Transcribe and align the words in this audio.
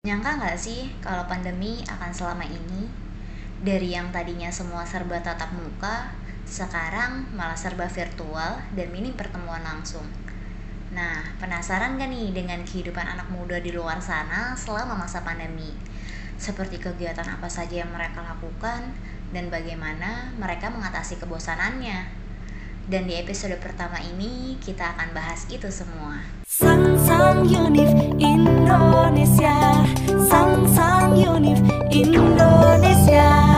Nyangka 0.00 0.40
nggak 0.40 0.56
sih 0.56 0.88
kalau 1.04 1.28
pandemi 1.28 1.84
akan 1.84 2.08
selama 2.08 2.48
ini? 2.48 2.88
Dari 3.60 3.92
yang 3.92 4.08
tadinya 4.08 4.48
semua 4.48 4.88
serba 4.88 5.20
tatap 5.20 5.52
muka, 5.52 6.08
sekarang 6.48 7.28
malah 7.36 7.52
serba 7.52 7.84
virtual 7.84 8.64
dan 8.72 8.88
minim 8.96 9.12
pertemuan 9.12 9.60
langsung. 9.60 10.08
Nah, 10.96 11.20
penasaran 11.36 12.00
gak 12.00 12.08
nih 12.08 12.32
dengan 12.32 12.64
kehidupan 12.64 13.04
anak 13.04 13.28
muda 13.28 13.60
di 13.60 13.76
luar 13.76 14.00
sana 14.00 14.56
selama 14.56 14.96
masa 14.96 15.20
pandemi? 15.20 15.68
Seperti 16.40 16.80
kegiatan 16.80 17.28
apa 17.28 17.52
saja 17.52 17.84
yang 17.84 17.92
mereka 17.92 18.24
lakukan 18.24 18.96
dan 19.36 19.52
bagaimana 19.52 20.32
mereka 20.40 20.72
mengatasi 20.72 21.20
kebosanannya? 21.20 22.19
Dan 22.90 23.06
di 23.06 23.14
episode 23.14 23.54
pertama 23.62 24.02
ini 24.02 24.58
kita 24.58 24.82
akan 24.82 25.14
bahas 25.14 25.46
itu 25.46 25.70
semua. 25.70 26.26
Sang 26.42 26.98
Sang 26.98 27.46
Unif 27.46 27.86
Indonesia 28.18 29.78
Sang 30.26 30.66
Sang 30.66 31.14
Unif 31.14 31.62
Indonesia 31.94 33.49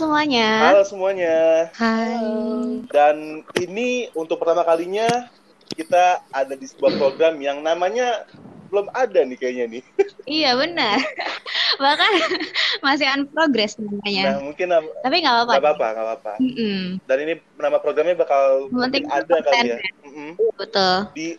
semuanya. 0.00 0.48
Halo 0.64 0.82
semuanya. 0.82 1.68
Hai. 1.76 2.24
Dan 2.88 3.16
ini 3.60 4.08
untuk 4.16 4.40
pertama 4.40 4.64
kalinya 4.64 5.28
kita 5.70 6.24
ada 6.32 6.56
di 6.56 6.64
sebuah 6.64 6.96
program 6.96 7.36
yang 7.36 7.60
namanya 7.60 8.24
belum 8.70 8.88
ada 8.96 9.20
nih 9.20 9.36
kayaknya 9.36 9.66
nih. 9.68 9.82
Iya 10.30 10.52
benar. 10.52 11.00
Bahkan 11.80 12.12
masih 12.84 13.08
on 13.08 13.24
progress 13.32 13.74
Nah 13.76 13.88
namanya. 13.88 14.38
mungkin 14.38 14.68
nam- 14.68 14.92
Tapi 15.00 15.16
nggak 15.18 15.32
apa-apa. 15.32 15.50
nggak 15.50 15.64
apa-apa, 15.64 15.86
nggak 15.90 16.06
apa-apa. 16.06 16.32
Mm-mm. 16.38 16.78
Dan 17.08 17.16
ini 17.24 17.32
nama 17.56 17.78
programnya 17.80 18.14
bakal 18.14 18.68
mungkin 18.68 19.08
ada 19.10 19.36
kali 19.42 19.74
ya. 19.74 19.78
Mm-mm. 20.06 20.36
Betul. 20.54 21.08
Di 21.16 21.34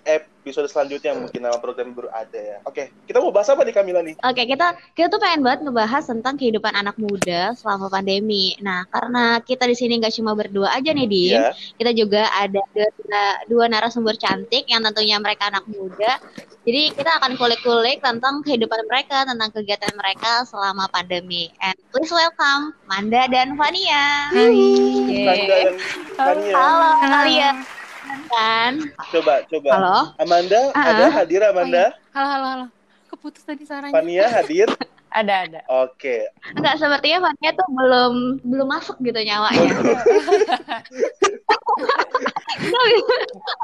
episode 0.52 0.68
selanjutnya 0.68 1.16
mungkin 1.16 1.40
nama 1.48 1.56
program 1.64 1.96
baru 1.96 2.12
ada 2.12 2.36
ya. 2.36 2.58
Oke, 2.68 2.92
kita 3.08 3.24
mau 3.24 3.32
bahas 3.32 3.48
apa 3.48 3.64
nih 3.64 3.72
Kamila 3.72 4.04
nih? 4.04 4.20
Oke, 4.20 4.44
kita 4.44 4.76
kita 4.92 5.08
tuh 5.08 5.24
pengen 5.24 5.48
banget 5.48 5.64
ngebahas 5.64 6.04
tentang 6.04 6.36
kehidupan 6.36 6.76
anak 6.76 7.00
muda 7.00 7.56
selama 7.56 7.88
pandemi. 7.88 8.60
Nah, 8.60 8.84
karena 8.92 9.40
kita 9.40 9.64
di 9.64 9.76
sini 9.80 10.04
nggak 10.04 10.12
cuma 10.20 10.36
berdua 10.36 10.76
aja 10.76 10.92
nih, 10.92 11.08
Dim. 11.08 11.40
Ya. 11.40 11.56
Kita 11.56 11.92
juga 11.96 12.28
ada 12.36 12.60
dua, 12.76 13.24
dua 13.48 13.66
narasumber 13.72 14.20
cantik 14.20 14.68
yang 14.68 14.84
tentunya 14.84 15.16
mereka 15.24 15.48
anak 15.48 15.64
muda. 15.72 16.20
Jadi 16.62 16.94
kita 16.94 17.18
akan 17.18 17.40
kulik-kulik 17.40 18.04
tentang 18.04 18.44
kehidupan 18.46 18.86
mereka, 18.86 19.26
tentang 19.26 19.50
kegiatan 19.50 19.96
mereka 19.96 20.46
selama 20.46 20.86
pandemi. 20.92 21.50
And 21.64 21.74
please 21.90 22.12
welcome 22.12 22.76
Manda 22.92 23.26
dan 23.32 23.56
Fania. 23.56 24.30
Yeay. 24.36 25.26
Tanda 25.26 25.46
dan 25.48 25.76
Fania. 26.20 26.54
Halo 26.54 26.90
kalian. 27.02 27.81
Kan? 28.28 28.72
Coba, 29.12 29.34
coba. 29.48 29.70
Halo. 29.76 29.98
Amanda, 30.18 30.62
Ah, 30.74 30.92
ada 30.92 31.04
ah. 31.08 31.12
hadir 31.22 31.42
Amanda? 31.44 31.96
Halo, 32.12 32.28
halo, 32.28 32.48
halo. 32.48 32.66
Keputus 33.08 33.44
tadi 33.44 33.64
suaranya. 33.68 33.94
Fania 33.94 34.26
hadir? 34.28 34.68
Ada, 35.12 35.44
ada. 35.44 35.60
Oke. 35.84 36.24
Enggak, 36.56 36.80
sepertinya 36.80 37.28
Fania 37.28 37.52
tuh 37.52 37.68
belum 37.68 38.40
belum 38.48 38.64
masuk 38.64 38.96
gitu 39.04 39.20
nyawanya. 39.20 39.60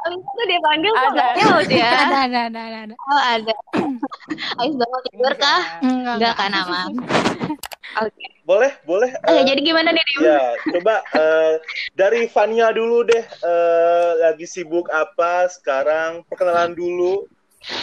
Habis 0.04 0.20
itu 0.20 0.42
dia 0.44 0.60
panggil 0.60 0.92
kok 0.92 1.08
Ada. 1.16 1.26
nyaut 1.40 1.70
ya. 1.72 1.88
Ada, 1.88 2.18
ada, 2.28 2.40
ada, 2.52 2.62
ada, 2.68 2.78
ada. 2.84 2.96
Oh 3.00 3.22
ada. 3.24 3.56
Habis 4.60 4.76
bangun 4.76 5.02
tidur 5.08 5.34
kah? 5.40 5.62
Enggak, 5.80 6.14
Enggak 6.20 6.34
kan 6.36 6.52
aman. 6.52 6.92
Oke. 7.98 8.26
Boleh, 8.48 8.72
boleh. 8.88 9.12
Oke, 9.28 9.44
eh, 9.44 9.44
jadi 9.44 9.60
gimana 9.60 9.92
nih 9.92 10.04
Dim? 10.08 10.20
Ya, 10.24 10.44
coba 10.76 11.04
eh, 11.16 11.54
dari 11.96 12.32
Fania 12.32 12.72
dulu 12.72 13.04
deh. 13.08 13.24
eh, 13.24 14.12
lagi 14.24 14.48
sibuk 14.48 14.88
apa 14.92 15.52
sekarang? 15.52 16.24
Perkenalan 16.28 16.72
dulu. 16.72 17.28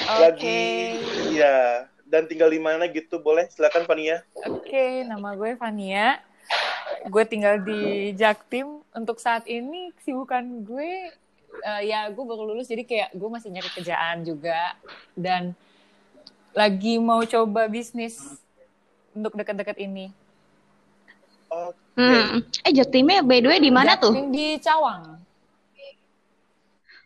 Lagi, 0.08 0.96
ya. 1.36 1.88
Dan 2.08 2.30
tinggal 2.30 2.48
di 2.48 2.60
mana 2.62 2.86
gitu, 2.88 3.20
boleh? 3.20 3.48
Silakan 3.52 3.84
Fania. 3.84 4.22
Oke, 4.46 5.02
nama 5.04 5.34
gue 5.34 5.56
Fania. 5.58 6.22
Gue 7.08 7.24
tinggal 7.28 7.60
di 7.60 8.12
Jaktim. 8.16 8.80
Untuk 8.94 9.18
saat 9.20 9.44
ini 9.50 9.90
kesibukan 9.98 10.64
gue, 10.64 11.10
eh, 11.60 11.82
ya 11.84 12.08
gue 12.08 12.24
baru 12.24 12.48
lulus, 12.54 12.70
jadi 12.70 12.86
kayak 12.86 13.10
gue 13.12 13.28
masih 13.28 13.50
nyari 13.50 13.68
kerjaan 13.74 14.22
juga. 14.24 14.78
Dan 15.12 15.52
lagi 16.54 17.02
mau 17.02 17.20
coba 17.26 17.66
bisnis 17.66 18.43
untuk 19.14 19.32
deket-deket 19.34 19.78
ini. 19.78 20.10
Oke. 21.48 21.78
Hmm. 21.94 22.42
Eh 22.66 22.72
Jaktimnya 22.74 23.22
by 23.22 23.38
the 23.38 23.48
way 23.48 23.58
di 23.58 23.70
mana 23.70 23.94
tuh? 23.94 24.10
Di 24.28 24.58
Cawang. 24.58 25.22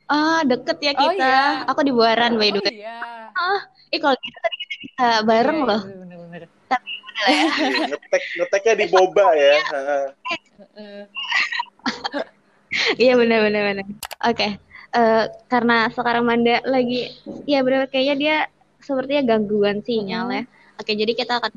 Ah, 0.09 0.41
deket 0.41 0.81
ya 0.81 0.93
Oh, 0.97 1.13
kita. 1.13 1.21
iya. 1.21 1.69
Aku 1.69 1.85
di 1.85 1.93
Buaran 1.93 2.41
by 2.41 2.49
the 2.49 2.59
Oh 2.59 2.65
way. 2.65 2.81
iya. 2.81 3.29
Eh 3.89 4.01
kalau 4.01 4.17
gitu 4.17 4.39
tadi 4.41 4.57
kita 4.57 4.75
bisa 4.81 5.07
bareng 5.23 5.59
Iya, 5.59 5.69
loh. 5.69 5.81
iya, 5.85 5.97
Bener-bener. 6.01 6.43
Ngetek 7.93 8.23
ngeteknya 8.37 8.75
di 8.75 8.87
boba 8.89 9.27
ya. 9.35 9.53
Heeh. 10.77 11.03
Iya 13.01 13.17
benar 13.17 13.45
benar 13.45 13.63
benar. 13.65 13.87
Oke. 14.25 14.49
Eh, 14.89 15.25
karena 15.47 15.89
sekarang 15.89 16.25
Manda 16.25 16.61
lagi 16.65 17.13
ya 17.45 17.61
benar 17.61 17.89
kayaknya 17.89 18.15
dia 18.17 18.37
sepertinya 18.79 19.37
gangguan 19.37 19.81
sinyal 19.81 20.29
ya. 20.29 20.43
Oke, 20.77 20.93
jadi 20.93 21.13
kita 21.13 21.41
akan 21.41 21.53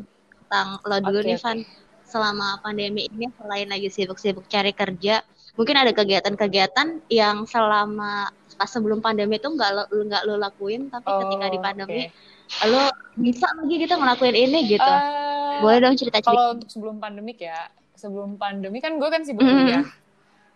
tentang 0.51 0.83
lo 0.83 0.97
dulu 0.99 1.19
Oke, 1.23 1.27
nih. 1.31 1.39
Van. 1.39 1.57
Selama 2.03 2.59
pandemi 2.59 3.07
ini 3.07 3.31
selain 3.31 3.71
lagi 3.71 3.87
sibuk-sibuk 3.87 4.43
cari 4.45 4.75
kerja, 4.75 5.23
mungkin 5.55 5.79
ada 5.79 5.95
kegiatan-kegiatan 5.95 7.07
yang 7.07 7.47
selama 7.47 8.27
pas 8.59 8.67
sebelum 8.67 8.99
pandemi 8.99 9.39
itu 9.39 9.47
nggak 9.47 9.71
lo 9.71 9.83
nggak 9.87 10.23
lo 10.27 10.35
lakuin 10.35 10.91
tapi 10.91 11.07
ketika 11.07 11.47
di 11.47 11.55
Oh, 11.55 11.63
pandemi 11.63 12.03
oke. 12.03 12.67
lo 12.67 12.83
bisa 13.15 13.47
lagi 13.55 13.75
gitu 13.79 13.95
ngelakuin 13.95 14.35
ini 14.35 14.59
gitu. 14.67 14.83
Eh, 14.83 15.63
Boleh 15.63 15.79
dong 15.79 15.95
cerita-cerita. 15.95 16.35
Kalau 16.35 16.59
untuk 16.59 16.67
sebelum 16.67 16.99
pandemik 16.99 17.39
ya, 17.39 17.71
sebelum 17.95 18.35
pandemi 18.35 18.83
kan 18.83 18.99
gue 18.99 19.07
kan 19.07 19.23
sibuk 19.23 19.39
Mm. 19.39 19.55
kuliah. 19.55 19.85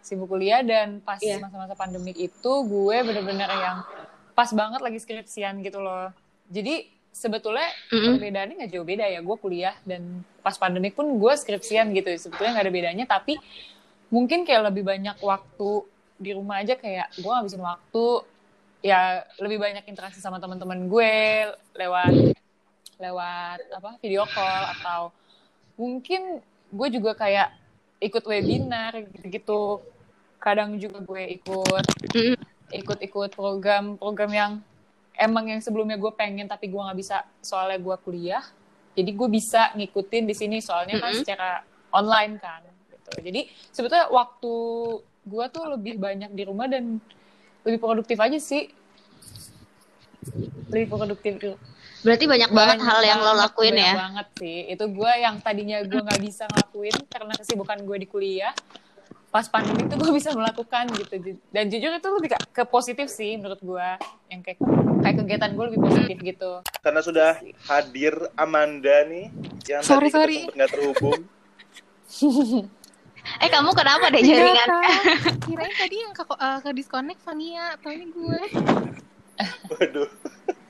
Sibuk 0.03 0.27
kuliah 0.27 0.59
dan 0.59 0.99
pas 0.99 1.23
Iya. 1.23 1.39
masa-masa 1.39 1.71
pandemik 1.73 2.19
itu 2.19 2.51
gue 2.67 2.97
bener-bener 2.99 3.47
yang 3.47 3.79
pas 4.35 4.51
banget 4.51 4.83
lagi 4.83 4.99
skripsian 4.99 5.63
gitu 5.63 5.79
loh. 5.79 6.11
Jadi 6.51 6.91
sebetulnya 7.15 7.71
Mm-mm. 7.95 8.19
perbedaannya 8.19 8.55
nggak 8.59 8.71
jauh 8.75 8.83
beda 8.83 9.07
ya. 9.07 9.23
Gue 9.23 9.37
kuliah 9.39 9.75
dan 9.87 10.21
pas 10.43 10.59
pandemik 10.59 10.99
pun 10.99 11.07
gue 11.07 11.33
skripsian 11.39 11.95
gitu. 11.95 12.11
Sebetulnya 12.19 12.59
nggak 12.59 12.65
ada 12.67 12.73
bedanya, 12.75 13.05
tapi 13.07 13.39
mungkin 14.11 14.43
kayak 14.43 14.67
lebih 14.67 14.83
banyak 14.83 15.15
waktu 15.23 15.87
di 16.19 16.31
rumah 16.35 16.59
aja 16.63 16.75
kayak 16.75 17.11
gue 17.15 17.27
ngabisin 17.27 17.63
waktu 17.63 18.05
ya 18.85 19.25
lebih 19.41 19.57
banyak 19.59 19.83
interaksi 19.89 20.21
sama 20.21 20.39
teman-teman 20.39 20.87
gue 20.87 21.13
lewat 21.75 22.13
lewat 23.01 23.59
apa 23.75 23.99
video 23.99 24.23
call 24.29 24.63
atau 24.79 25.01
mungkin 25.75 26.39
gue 26.71 26.87
juga 26.93 27.17
kayak 27.17 27.51
ikut 27.99 28.23
webinar 28.23 28.95
gitu-gitu 29.11 29.83
kadang 30.39 30.77
juga 30.79 31.03
gue 31.03 31.41
ikut 31.41 31.85
ikut-ikut 32.71 33.29
program-program 33.35 34.31
yang 34.31 34.51
emang 35.19 35.51
yang 35.51 35.61
sebelumnya 35.63 35.95
gue 35.95 36.11
pengen 36.13 36.47
tapi 36.47 36.67
gue 36.67 36.77
nggak 36.77 36.97
bisa 36.99 37.23
soalnya 37.39 37.79
gue 37.79 37.95
kuliah. 38.03 38.43
Jadi 38.95 39.11
gue 39.11 39.27
bisa 39.27 39.75
ngikutin 39.75 40.23
di 40.23 40.35
sini 40.35 40.57
soalnya 40.63 40.99
kan 41.03 41.11
Mm-mm. 41.11 41.21
secara 41.23 41.63
online 41.91 42.39
kan 42.39 42.63
gitu. 42.91 43.11
Jadi 43.19 43.41
sebetulnya 43.71 44.07
waktu 44.07 44.53
gue 45.25 45.45
tuh 45.51 45.63
lebih 45.75 45.99
banyak 45.99 46.31
di 46.31 46.43
rumah 46.47 46.69
dan 46.71 46.99
lebih 47.67 47.79
produktif 47.81 48.15
aja 48.21 48.39
sih. 48.39 48.71
Lebih 50.71 50.87
produktif 50.89 51.33
Berarti 52.05 52.29
banyak, 52.29 52.53
banget 52.53 52.79
hal 52.85 53.01
yang 53.01 53.17
lo 53.17 53.33
lakuin 53.33 53.73
banyak 53.73 53.89
ya. 53.89 53.93
banget 53.97 54.27
sih. 54.37 54.57
Itu 54.69 54.85
gue 54.93 55.11
yang 55.17 55.41
tadinya 55.41 55.81
gue 55.81 56.01
nggak 56.05 56.21
bisa 56.21 56.45
ngelakuin 56.45 56.95
karena 57.09 57.33
kesibukan 57.33 57.81
gue 57.81 57.97
di 57.97 58.07
kuliah 58.07 58.53
pas 59.35 59.51
pandemi 59.51 59.83
tuh 59.83 59.99
gue 59.99 60.15
bisa 60.23 60.31
melakukan 60.31 60.87
gitu 60.95 61.35
dan 61.51 61.67
jujur 61.67 61.91
itu 61.91 62.07
lebih 62.07 62.29
ke, 62.31 62.37
ke 62.55 62.63
positif 62.63 63.11
sih 63.11 63.35
menurut 63.35 63.59
gue 63.59 63.87
yang 64.31 64.39
kayak 64.39 64.63
kayak 65.03 65.15
kegiatan 65.19 65.51
gue 65.51 65.65
lebih 65.67 65.81
positif 65.83 66.17
gitu 66.23 66.51
Karena 66.79 67.03
sudah 67.03 67.35
hadir 67.67 68.15
Amanda 68.39 69.03
nih 69.03 69.27
yang 69.67 69.83
Sorry, 69.83 70.07
tadi 70.07 70.47
sorry. 70.47 70.55
nggak 70.55 70.69
terhubung. 70.71 71.19
Eh 73.41 73.49
kamu 73.49 73.73
kenapa 73.73 74.13
deh 74.13 74.21
Enggak, 74.21 74.37
jaringan? 74.37 74.69
Kirain 75.49 75.73
tadi 75.73 75.95
yang 75.97 76.13
ke, 76.13 76.21
eh, 76.29 76.59
ke 76.61 76.69
disconnect 76.77 77.25
Fania, 77.25 77.73
atau 77.73 77.89
ini 77.89 78.05
gue. 78.13 78.39
Waduh, 79.65 80.05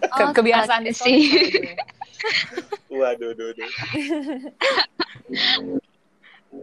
ke, 0.08 0.22
Oh, 0.24 0.32
kebiasaan 0.32 0.88
sih. 0.88 1.36
waduh, 2.88 3.36
waduh, 3.36 3.46
waduh. 3.52 3.70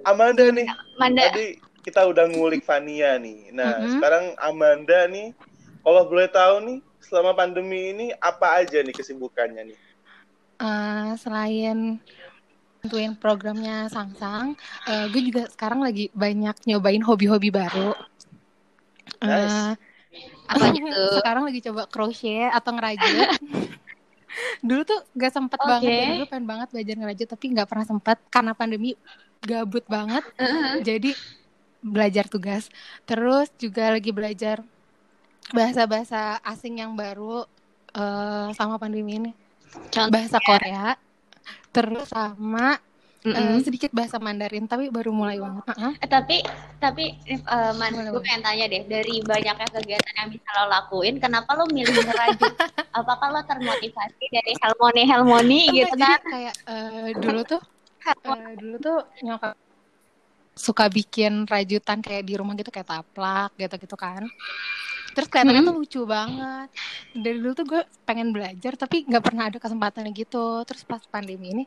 Amanda 0.02 0.48
nih, 0.48 0.64
Manda, 0.96 1.28
tadi 1.28 1.60
kita 1.82 2.06
udah 2.06 2.24
ngulik 2.30 2.62
Fania 2.62 3.18
nih. 3.18 3.50
Nah, 3.50 3.82
Mhm. 3.82 3.98
sekarang 3.98 4.24
Amanda 4.38 5.06
nih, 5.10 5.34
kalau 5.82 6.02
boleh 6.06 6.30
tahu 6.30 6.54
nih, 6.62 6.78
selama 7.02 7.34
pandemi 7.34 7.90
ini 7.90 8.06
apa 8.22 8.62
aja 8.62 8.78
nih 8.80 8.94
kesibukannya 8.94 9.74
nih? 9.74 9.78
Eh, 10.62 11.10
selain 11.18 11.98
tentuin 12.82 13.14
programnya 13.18 13.90
Sangsang, 13.90 14.54
eh, 14.86 15.06
gue 15.10 15.22
juga 15.26 15.42
sekarang 15.50 15.82
lagi 15.82 16.10
banyak 16.14 16.54
nyobain 16.70 17.02
hobi-hobi 17.02 17.50
baru. 17.50 17.94
Eh, 19.22 19.26
Nice. 19.26 19.78
apa 20.46 20.64
gitu? 20.70 21.02
sekarang 21.18 21.42
lagi 21.46 21.60
coba 21.66 21.82
crochet 21.90 22.50
atau 22.50 22.70
ngerajut. 22.74 23.28
dulu 24.66 24.80
tuh 24.86 24.98
gak 25.18 25.32
sempet 25.34 25.60
Oke. 25.60 25.70
banget 25.70 25.92
ya, 25.92 26.06
dulu 26.16 26.24
pengen 26.30 26.46
banget 26.48 26.68
belajar 26.72 26.94
ngerajut 26.96 27.28
tapi 27.28 27.44
nggak 27.52 27.68
pernah 27.68 27.86
sempet 27.86 28.18
karena 28.32 28.52
pandemi 28.56 28.90
gabut 29.42 29.84
banget. 29.90 30.24
Jadi 30.80 31.10
belajar 31.82 32.30
tugas. 32.30 32.70
Terus 33.04 33.50
juga 33.58 33.90
lagi 33.92 34.14
belajar 34.14 34.62
bahasa-bahasa 35.50 36.38
asing 36.46 36.80
yang 36.80 36.94
baru 36.94 37.44
eh, 37.92 38.48
sama 38.54 38.78
pandemi 38.78 39.18
ini. 39.18 39.32
Contoh. 39.90 40.14
Bahasa 40.14 40.38
Korea. 40.38 40.94
Terus 41.74 42.06
sama 42.06 42.78
eh, 43.26 43.34
Mm-mm. 43.34 43.62
sedikit 43.62 43.90
bahasa 43.90 44.18
Mandarin 44.22 44.70
tapi 44.70 44.90
baru 44.90 45.10
mulai 45.10 45.42
banget. 45.42 45.64
Heeh. 45.74 45.92
Eh, 45.98 46.08
tapi 46.08 46.36
tapi 46.78 47.04
eh, 47.26 47.72
man, 47.78 47.92
gue 47.94 48.22
pengen 48.22 48.42
tanya 48.42 48.64
deh 48.70 48.82
dari 48.86 49.22
banyaknya 49.22 49.68
kegiatan 49.70 50.14
yang 50.22 50.28
bisa 50.30 50.48
lo 50.58 50.64
lakuin, 50.70 51.18
kenapa 51.18 51.54
lo 51.58 51.66
milih 51.70 51.94
ngerajut? 51.94 52.54
Apakah 52.98 53.28
lo 53.34 53.40
termotivasi 53.46 54.24
dari 54.30 54.52
Helmoni 54.58 55.02
Helmoni 55.06 55.60
gitu 55.74 55.94
kan? 55.96 56.18
jadi 56.20 56.30
kayak 56.30 56.54
eh, 56.68 57.10
dulu 57.18 57.40
tuh 57.46 57.62
eh, 58.06 58.54
dulu 58.58 58.76
tuh 58.82 58.98
nyokap 59.22 59.54
suka 60.52 60.86
bikin 60.86 61.48
rajutan 61.48 62.04
kayak 62.04 62.24
di 62.24 62.36
rumah 62.36 62.52
gitu 62.54 62.68
kayak 62.68 62.88
taplak 62.88 63.50
gitu-gitu 63.56 63.96
kan. 63.96 64.28
Terus 65.12 65.28
kelihatannya 65.28 65.60
Hmm. 65.60 65.68
tuh 65.68 65.76
lucu 65.76 66.00
banget. 66.04 66.68
Dari 67.12 67.36
dulu 67.36 67.52
tuh 67.52 67.66
gue 67.68 67.82
pengen 68.04 68.32
belajar 68.32 68.72
tapi 68.76 69.04
nggak 69.04 69.24
pernah 69.24 69.44
ada 69.52 69.58
kesempatan 69.60 70.08
gitu. 70.12 70.64
Terus 70.64 70.82
pas 70.84 71.04
pandemi 71.04 71.52
ini 71.52 71.64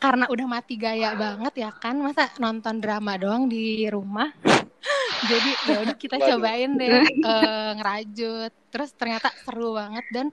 karena 0.00 0.24
udah 0.28 0.46
mati 0.48 0.80
gaya 0.80 1.12
banget 1.12 1.60
ya 1.60 1.70
kan, 1.76 2.00
masa 2.00 2.32
nonton 2.40 2.80
drama 2.80 3.20
doang 3.20 3.48
di 3.48 3.84
rumah. 3.88 4.32
Jadi 5.28 5.50
ya 5.68 5.76
udah 5.84 5.96
kita 5.96 6.16
Waduh. 6.16 6.28
cobain 6.40 6.70
deh 6.72 6.88
eh, 7.04 7.70
ngerajut. 7.76 8.52
Terus 8.72 8.90
ternyata 8.96 9.28
seru 9.44 9.76
banget 9.76 10.04
dan 10.08 10.26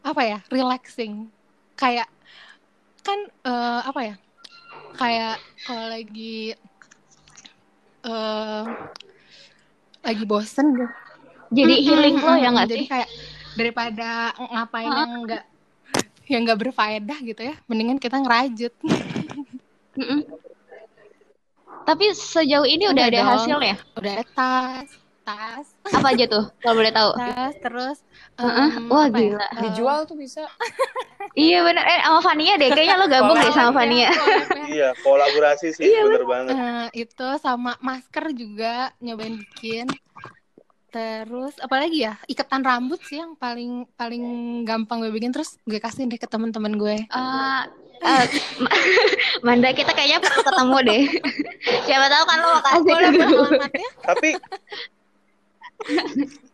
apa 0.00 0.22
ya, 0.24 0.38
relaxing. 0.48 1.28
Kayak 1.76 2.08
kan 3.04 3.20
eh, 3.44 3.80
apa 3.84 4.00
ya? 4.00 4.14
Kayak 4.96 5.36
kalau 5.60 5.92
lagi 5.92 6.56
eh 8.06 8.62
lagi 10.06 10.24
bosen 10.24 10.66
gitu. 10.78 10.86
Jadi 11.50 11.74
healing 11.82 12.16
lo 12.22 12.34
ya 12.38 12.48
nggak 12.54 12.68
Jadi 12.70 12.84
sih? 12.86 12.88
kayak 12.90 13.08
daripada 13.58 14.34
ngapain 14.38 14.90
yang 14.90 15.12
enggak 15.22 15.42
yang 16.26 16.40
enggak 16.42 16.58
berfaedah 16.58 17.18
gitu 17.22 17.42
ya, 17.42 17.54
mendingan 17.70 17.98
kita 18.02 18.18
ngerajut. 18.18 18.74
Mm-mm. 19.96 20.20
Tapi 21.86 22.04
sejauh 22.18 22.66
ini 22.66 22.90
udah 22.90 22.98
Udah 22.98 23.06
ada 23.14 23.20
dong. 23.22 23.30
hasilnya? 23.30 23.76
Udah 23.94 24.10
ada 24.18 24.24
tas, 24.34 24.90
tas, 25.26 25.66
Apa 25.90 26.14
aja 26.14 26.24
tuh? 26.30 26.44
Kalau 26.62 26.74
boleh 26.78 26.94
tahu? 26.94 27.10
tas, 27.18 27.54
terus 27.58 27.98
Heeh. 28.38 28.70
em, 28.70 28.86
Wah, 28.86 29.10
ya, 29.10 29.18
gila. 29.34 29.42
eh, 29.42 29.60
dijual 29.66 30.06
tuh 30.06 30.14
bisa 30.14 30.46
Iya 31.36 31.66
bener. 31.66 31.82
Eh 31.82 32.00
sama 32.00 32.20
Fania 32.22 32.54
deh. 32.56 32.70
Kayaknya 32.70 32.96
lo 32.96 33.06
gabung 33.10 33.36
deh 33.36 33.52
sama 33.52 33.72
Fania. 33.74 34.08
collab-nya. 34.14 34.66
Iya, 34.72 34.88
kolaborasi 35.02 35.68
sih, 35.74 35.84
Iya, 35.84 36.00
bener 36.06 36.24
banget. 36.24 36.54
Eh, 36.54 36.86
itu 37.04 37.26
sama 37.42 37.74
masker 37.82 38.30
juga 38.32 38.94
nyobain 39.02 39.34
bikin. 39.34 39.90
Terus 40.88 41.52
apalagi 41.60 42.08
ya? 42.08 42.16
Ikatan 42.24 42.64
rambut 42.64 43.02
sih 43.04 43.20
yang 43.20 43.36
paling 43.36 43.84
paling 44.00 44.24
gampang 44.64 45.04
gue 45.04 45.12
bikin 45.12 45.28
terus 45.28 45.60
gue 45.68 45.76
kasih 45.76 46.08
deh 46.08 46.16
ke 46.16 46.24
teman-teman 46.24 46.72
gue. 46.72 46.96
Eh, 47.04 47.62
eh, 48.00 48.24
Ma- 48.56 48.72
Manda 49.46 49.76
kita 49.76 49.92
kayaknya 49.92 50.24
perlu 50.24 50.40
ketemu 50.40 50.76
deh. 50.88 51.04
Siapa 51.84 52.06
tahu 52.08 52.24
kan 52.24 52.36
lo 52.40 52.48
mau 52.48 52.62
kasih 52.64 52.92
alamatnya? 52.96 53.88
Tapi 54.08 54.28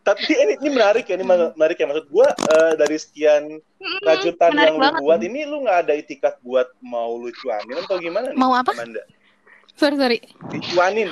tapi 0.07 0.31
ini, 0.35 0.53
ini 0.59 0.69
menarik 0.69 1.07
ya, 1.07 1.15
ini 1.15 1.25
menarik 1.25 1.77
ya 1.79 1.87
maksud 1.87 2.07
gua 2.11 2.27
eh, 2.35 2.73
dari 2.75 2.97
sekian 2.99 3.57
rajutan 4.03 4.51
menarik 4.51 4.67
yang 4.67 4.75
lu 4.75 4.83
banget. 4.83 5.01
buat 5.01 5.19
ini 5.23 5.39
lu 5.47 5.57
nggak 5.63 5.79
ada 5.87 5.93
itikat 5.95 6.35
buat 6.43 6.67
mau 6.83 7.15
lu 7.15 7.31
cuanin 7.31 7.77
atau 7.83 7.97
gimana 7.97 8.31
nih? 8.31 8.37
Mau 8.37 8.51
apa? 8.51 8.75
Amanda? 8.75 9.03
Sorry 9.73 9.97
sorry. 9.97 10.19
Dicuanin. 10.53 11.09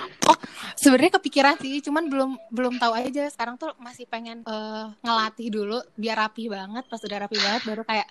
Sebenarnya 0.77 1.17
kepikiran 1.17 1.57
sih, 1.57 1.81
cuman 1.81 2.05
belum 2.09 2.31
belum 2.53 2.73
tahu 2.77 2.93
aja. 2.93 3.25
Sekarang 3.33 3.57
tuh 3.57 3.73
masih 3.81 4.05
pengen 4.05 4.45
eh, 4.45 4.85
ngelatih 5.01 5.47
dulu 5.49 5.81
biar 5.97 6.27
rapi 6.27 6.45
banget. 6.51 6.85
Pas 6.85 7.01
udah 7.01 7.17
rapi 7.25 7.37
banget 7.41 7.61
baru 7.65 7.81
kayak 7.81 8.07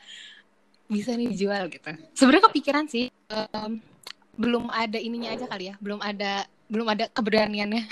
bisa 0.90 1.14
nih 1.14 1.30
dijual 1.30 1.70
gitu. 1.70 1.86
Sebenarnya 2.18 2.44
kepikiran 2.50 2.84
sih. 2.90 3.14
em, 3.30 3.78
belum 4.34 4.72
ada 4.74 4.98
ininya 4.98 5.30
aja 5.30 5.46
kali 5.46 5.70
ya. 5.70 5.74
Belum 5.78 6.02
ada 6.02 6.48
belum 6.66 6.86
ada 6.90 7.06
keberaniannya. 7.14 7.86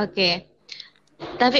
Oke. 0.00 0.51
Tapi 1.42 1.58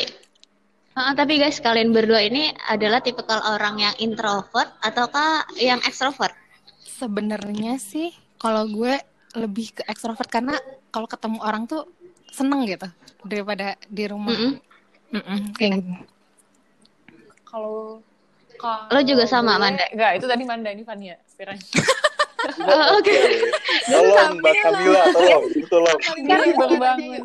eh, 0.94 1.12
tapi 1.18 1.32
guys 1.42 1.58
kalian 1.58 1.90
berdua 1.90 2.22
ini 2.22 2.54
adalah 2.70 3.02
tipikal 3.02 3.42
orang 3.42 3.82
yang 3.82 3.94
introvert 3.98 4.70
ataukah 4.78 5.42
yang 5.58 5.82
ekstrovert? 5.82 6.30
Sebenarnya 6.86 7.82
sih 7.82 8.14
kalau 8.38 8.62
gue 8.70 8.94
lebih 9.34 9.74
ke 9.74 9.82
ekstrovert 9.90 10.30
karena 10.30 10.54
kalau 10.94 11.10
ketemu 11.10 11.42
orang 11.42 11.66
tuh 11.66 11.82
seneng 12.30 12.62
gitu 12.70 12.86
daripada 13.26 13.74
di 13.90 14.06
rumah. 14.06 14.30
Mm-mm. 14.30 14.52
Mm-mm, 15.18 15.38
kayak 15.58 15.82
gitu. 15.82 15.92
kalau 17.42 17.98
kalau 18.56 18.86
Lo 18.94 19.00
juga 19.02 19.26
sama, 19.26 19.58
gue- 19.58 19.66
Manda? 19.66 19.84
Enggak, 19.90 20.10
itu 20.22 20.26
tadi 20.30 20.44
Manda 20.46 20.70
ini 20.70 20.86
Fania 20.86 21.18
sekiranya. 21.26 21.66
Oh, 22.42 22.98
Oke. 22.98 23.14
Tolong 23.86 24.42
Mbak 24.42 24.54
Kamila, 24.66 25.02
tolong, 25.14 25.44
tolong. 25.70 25.98
Baru 26.58 26.74
bangun. 26.74 27.22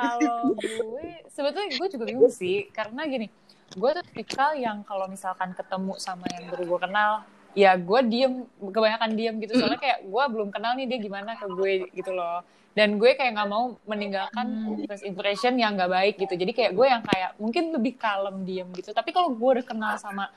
Kalau 0.00 0.56
gue 0.88 1.08
sebetulnya 1.28 1.70
gue 1.76 1.86
juga 1.92 2.04
bingung 2.08 2.32
sih 2.32 2.72
karena 2.72 3.04
gini, 3.04 3.28
gue 3.76 3.90
tuh 3.92 4.04
tipikal 4.08 4.56
yang 4.56 4.80
kalau 4.82 5.04
misalkan 5.06 5.52
ketemu 5.52 5.92
sama 6.00 6.24
yang 6.32 6.48
baru 6.48 6.64
gue 6.64 6.80
kenal, 6.88 7.12
ya 7.52 7.76
gue 7.76 8.00
diem, 8.08 8.46
kebanyakan 8.58 9.10
diem 9.18 9.34
gitu 9.42 9.58
soalnya 9.58 9.80
kayak 9.80 10.06
gue 10.06 10.24
belum 10.32 10.48
kenal 10.48 10.72
nih 10.78 10.86
dia 10.88 10.98
gimana 10.98 11.36
ke 11.36 11.46
gue 11.50 11.72
gitu 11.92 12.14
loh. 12.16 12.40
Dan 12.70 13.02
gue 13.02 13.18
kayak 13.18 13.34
nggak 13.34 13.50
mau 13.50 13.74
meninggalkan 13.82 14.46
first 14.86 15.02
impression 15.02 15.58
yang 15.58 15.74
nggak 15.74 15.90
baik 15.90 16.14
gitu. 16.22 16.38
Jadi 16.38 16.54
kayak 16.54 16.72
gue 16.78 16.86
yang 16.86 17.02
kayak 17.02 17.34
mungkin 17.42 17.74
lebih 17.74 17.98
kalem 17.98 18.46
diem 18.46 18.70
gitu. 18.78 18.94
Tapi 18.94 19.10
kalau 19.10 19.34
gue 19.34 19.48
udah 19.58 19.66
kenal 19.66 19.98
sama 19.98 20.30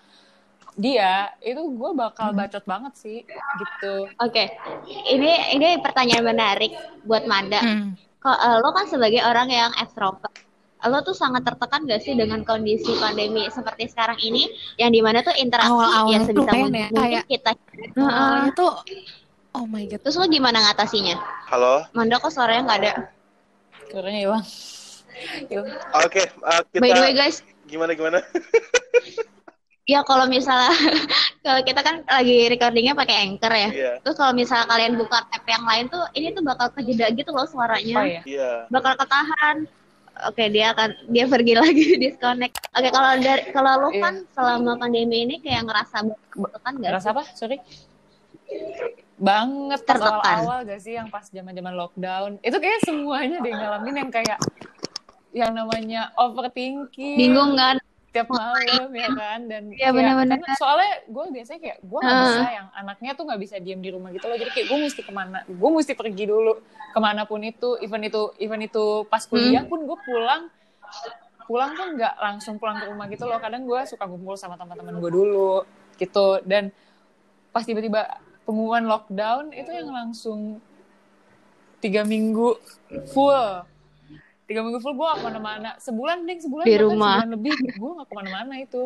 dia, 0.73 1.29
itu 1.45 1.61
gue 1.61 1.91
bakal 1.93 2.33
bacot 2.33 2.65
banget 2.65 2.93
sih 2.97 3.21
gitu. 3.61 4.09
Oke. 4.17 4.49
Ini 4.89 5.53
ini 5.53 5.77
pertanyaan 5.77 6.25
menarik 6.25 6.73
buat 7.05 7.29
Manda. 7.29 7.61
Hmm. 7.61 7.93
Eh, 8.23 8.57
lo 8.63 8.71
kan 8.71 8.87
sebagai 8.87 9.19
orang 9.19 9.51
yang 9.51 9.71
ekstrovert, 9.83 10.31
lo 10.87 10.99
tuh 11.03 11.11
sangat 11.11 11.43
tertekan 11.43 11.83
gak 11.83 11.99
sih 11.99 12.15
dengan 12.15 12.47
kondisi 12.47 12.95
pandemi 12.95 13.43
seperti 13.51 13.91
sekarang 13.91 14.15
ini, 14.23 14.47
yang 14.79 14.95
di 14.95 15.03
mana 15.03 15.19
tuh 15.19 15.35
interaksi 15.35 15.67
Awal-awal 15.71 16.11
ya 16.11 16.19
tuh 16.23 16.27
sebisa 16.31 16.51
pengen 16.51 16.71
mungkin 16.71 16.79
ya, 16.79 16.87
kayak- 16.95 17.27
kita. 17.27 17.51
Awalnya 17.99 18.51
tuh 18.55 18.71
oh 19.59 19.65
my 19.67 19.83
god. 19.91 19.99
Terus 20.07 20.15
lo 20.15 20.25
gimana 20.31 20.63
ngatasinya? 20.63 21.19
Halo. 21.51 21.83
Manda 21.91 22.15
kok 22.19 22.31
suaranya 22.31 22.63
nggak 22.63 22.79
ada? 22.79 22.91
Suaranya 23.91 24.19
hilang. 24.23 24.43
Hilang. 25.51 25.67
Oke, 25.99 26.23
eh, 26.23 26.61
kita 26.71 26.79
By 26.79 26.89
the 26.95 27.01
way 27.03 27.13
guys, 27.15 27.43
gimana 27.67 27.91
gimana? 27.91 28.23
ya 29.83 29.99
kalau 30.01 30.23
misalnya 30.25 30.71
kalau 31.45 31.59
kita 31.61 31.83
kan 31.83 31.95
lagi 32.07 32.47
recordingnya 32.47 32.95
pakai 32.95 33.15
anchor 33.27 33.51
ya. 33.51 33.69
Iya. 33.69 33.91
Terus 33.99 34.15
kalau 34.15 34.31
misalnya 34.31 34.65
kalian 34.67 34.95
buka 34.95 35.27
tab 35.27 35.43
yang 35.43 35.63
lain 35.67 35.85
tuh, 35.91 36.03
ini 36.15 36.31
tuh 36.31 36.43
bakal 36.43 36.71
kejeda 36.71 37.11
gitu 37.11 37.31
loh 37.35 37.43
suaranya. 37.43 37.95
Oh 37.99 38.05
ya. 38.07 38.21
Iya. 38.23 38.51
bakal 38.71 38.95
ketahan. 38.95 39.57
Oke, 40.29 40.45
dia 40.47 40.77
akan 40.77 41.09
dia 41.09 41.25
pergi 41.25 41.53
lagi 41.61 41.85
disconnect. 41.97 42.53
Oke, 42.71 42.89
kalau 42.93 43.11
dari 43.17 43.43
kalau 43.49 43.71
lu 43.81 43.89
Iya. 43.91 44.01
kan 44.01 44.13
selama 44.31 44.71
pandemi 44.77 45.25
ini 45.25 45.35
kayak 45.41 45.65
ngerasa 45.67 46.05
tertekan 46.31 46.73
gak? 46.79 46.91
Rasa 47.01 47.07
apa? 47.11 47.23
Sorry. 47.33 47.57
banget 49.13 49.81
Tertekan. 49.87 50.45
awal-awal 50.45 50.59
gak 50.67 50.81
sih 50.81 50.93
yang 50.93 51.07
pas 51.07 51.25
zaman-zaman 51.25 51.73
lockdown 51.73 52.31
itu 52.41 52.57
kayak 52.59 52.81
semuanya 52.83 53.39
deh 53.39 53.49
ngalamin 53.49 53.95
yang 54.03 54.11
kayak 54.11 54.37
yang 55.31 55.51
namanya 55.53 56.11
overthinking 56.17 57.17
bingung 57.17 57.55
kan 57.55 57.77
tiap 58.13 58.29
malam 58.29 58.89
ya 58.93 59.09
kan? 59.11 59.39
Dan 59.43 59.63
Iya, 59.69 59.89
kayak- 59.89 59.95
benar-benar. 59.95 60.37
karena 60.37 60.55
soalnya 60.55 60.93
gue 61.05 61.23
biasanya 61.33 61.59
kayak 61.59 61.77
gue 61.81 61.99
nggak 61.99 62.13
Ah. 62.13 62.23
bisa 62.23 62.49
yang 62.51 62.67
anaknya 62.71 63.11
tuh 63.11 63.23
nggak 63.25 63.41
bisa 63.41 63.55
diam 63.57 63.81
di 63.81 63.89
rumah 63.89 64.09
gitu 64.09 64.25
loh. 64.25 64.37
Jadi 64.37 64.51
kayak 64.51 64.67
gue 64.69 64.77
mesti 64.79 65.01
ke 65.01 65.11
mana 65.11 65.37
gue 65.43 65.69
mesti 65.71 65.93
pergi 65.93 66.23
dulu 66.23 66.53
ke 66.87 66.99
mana 66.99 67.21
pun 67.23 67.41
itu. 67.41 67.69
Even 67.79 68.01
itu 68.01 68.21
even 68.37 68.61
itu 68.61 68.85
pas 69.05 69.23
kuliah 69.23 69.63
pun 69.63 69.81
gue 69.81 69.97
pulang 69.99 70.45
pulang 71.43 71.73
pun 71.73 71.87
nggak 71.91 72.13
langsung 72.17 72.55
pulang 72.55 72.77
ke 72.77 72.85
rumah 72.85 73.05
gitu 73.07 73.25
loh. 73.25 73.35
Kadang 73.37 73.65
gue 73.65 73.79
suka 73.83 74.05
kumpul 74.05 74.35
sama 74.35 74.55
teman-teman 74.55 74.95
gue 74.95 75.11
dulu 75.11 75.65
gitu. 75.95 76.37
Dan 76.43 76.69
pas 77.49 77.61
tiba-tiba 77.61 78.07
pengumuman 78.43 78.85
lockdown 78.85 79.49
itu 79.51 79.69
yang 79.69 79.89
langsung 79.89 80.61
tiga 81.79 82.01
minggu 82.01 82.55
full 83.09 83.65
tiga 84.53 84.61
minggu 84.61 84.77
full 84.85 84.93
gue 84.93 85.01
gak 85.01 85.17
ke 85.17 85.25
mana-mana 85.25 85.69
sebulan 85.81 86.17
deh 86.29 86.37
sebulan 86.37 86.65
Di 86.69 86.77
rumah. 86.77 87.25
sebulan 87.25 87.29
lebih 87.33 87.53
gue 87.73 87.91
gak 87.97 88.07
ke 88.07 88.13
mana-mana 88.13 88.53
itu 88.61 88.81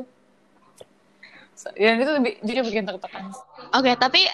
Se- 1.51 1.75
ya 1.75 1.91
itu 1.99 2.07
lebih 2.07 2.33
jadi 2.39 2.63
bikin 2.63 2.87
tertekan 2.87 3.35
Oke, 3.75 3.91
tapi 3.99 4.31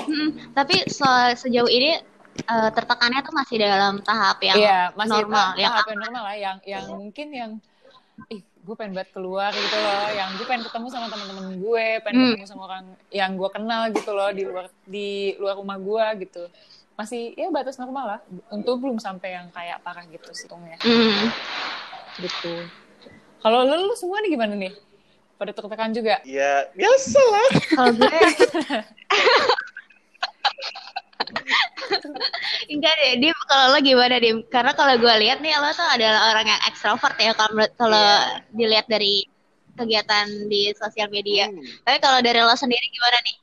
Hmm, 0.00 0.52
tapi 0.52 0.74
se- 0.90 1.36
sejauh 1.38 1.70
ini 1.70 1.94
eh, 2.40 2.70
tertekannya 2.74 3.20
tuh 3.22 3.34
masih 3.36 3.56
dalam 3.62 4.02
tahap 4.02 4.42
yang 4.42 4.58
Iya, 4.58 4.80
masih 4.98 5.22
normal, 5.22 5.46
tahap, 5.54 5.60
yang 5.60 5.70
tahap 5.70 5.86
yang 5.86 6.00
normal 6.02 6.22
lah, 6.26 6.36
yang 6.36 6.56
yang 6.66 6.84
mungkin 6.90 7.26
yang 7.30 7.50
ih 8.28 8.42
gue 8.42 8.74
pengen 8.74 8.92
banget 8.98 9.10
keluar 9.14 9.50
gitu 9.54 9.76
loh, 9.76 10.06
yang 10.10 10.28
gue 10.34 10.46
pengen 10.46 10.64
ketemu 10.66 10.86
sama 10.90 11.06
teman-teman 11.08 11.46
gue, 11.62 11.86
pengen 12.02 12.16
Hmm. 12.16 12.26
ketemu 12.34 12.46
sama 12.50 12.62
orang 12.66 12.84
yang 13.14 13.30
gue 13.38 13.50
kenal 13.54 13.82
gitu 13.94 14.10
loh 14.10 14.30
di 14.34 14.42
luar 14.44 14.66
di 14.84 15.08
luar 15.38 15.54
rumah 15.62 15.78
gue 15.78 16.04
gitu. 16.26 16.42
Masih 17.00 17.32
ya 17.32 17.48
batas 17.48 17.80
normal 17.80 18.04
lah. 18.04 18.20
Untuk 18.52 18.76
belum 18.76 19.00
sampai 19.00 19.32
yang 19.32 19.48
kayak 19.56 19.80
parah 19.80 20.04
gitu 20.04 20.28
sih 20.36 20.44
hitungnya. 20.44 20.76
Hmm. 20.84 21.32
Gitu. 22.20 22.68
Kalau 23.40 23.64
lu, 23.64 23.88
lu 23.88 23.96
semua 23.96 24.20
nih 24.20 24.36
gimana 24.36 24.52
nih? 24.52 24.76
Pada 25.40 25.56
tertekan 25.56 25.96
juga? 25.96 26.20
Ya, 26.28 26.68
biasa 26.76 27.20
lah. 27.24 27.48
Kalau 27.72 27.96
gue 27.96 28.12
Enggak 32.68 32.92
deh, 33.00 33.16
Dim. 33.16 33.32
Kalau 33.48 33.72
lo 33.72 33.80
gimana, 33.80 34.20
Dim? 34.20 34.44
Karena 34.52 34.76
kalau 34.76 35.00
gue 35.00 35.14
lihat 35.24 35.40
nih, 35.40 35.56
lo 35.56 35.72
tuh 35.72 35.88
adalah 35.88 36.36
orang 36.36 36.52
yang 36.52 36.60
ekstrovert 36.68 37.16
ya, 37.16 37.32
kalau 37.32 37.64
kalau 37.80 38.04
dilihat 38.52 38.84
dari 38.92 39.24
kegiatan 39.80 40.28
di 40.52 40.76
sosial 40.76 41.08
media. 41.08 41.48
Hmm. 41.48 41.64
Tapi 41.88 41.96
kalau 42.04 42.20
dari 42.20 42.44
lo 42.44 42.52
sendiri 42.52 42.84
gimana 42.92 43.16
nih? 43.24 43.36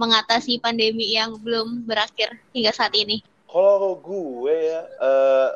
Mengatasi 0.00 0.56
pandemi 0.56 1.12
yang 1.12 1.36
belum 1.36 1.84
berakhir 1.84 2.40
hingga 2.56 2.72
saat 2.72 2.96
ini. 2.96 3.20
Kalau 3.44 4.00
gue 4.00 4.54
ya 4.56 4.80
eh, 4.86 5.48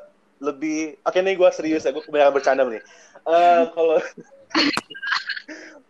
lebih, 0.44 1.00
oke 1.00 1.16
nih 1.16 1.32
gue 1.32 1.48
serius 1.48 1.88
ya, 1.88 1.96
gue 1.96 2.04
kebanyakan 2.04 2.34
bercanda 2.36 2.62
nih. 2.68 2.84
Eh, 3.24 3.62
Kalau 3.72 3.96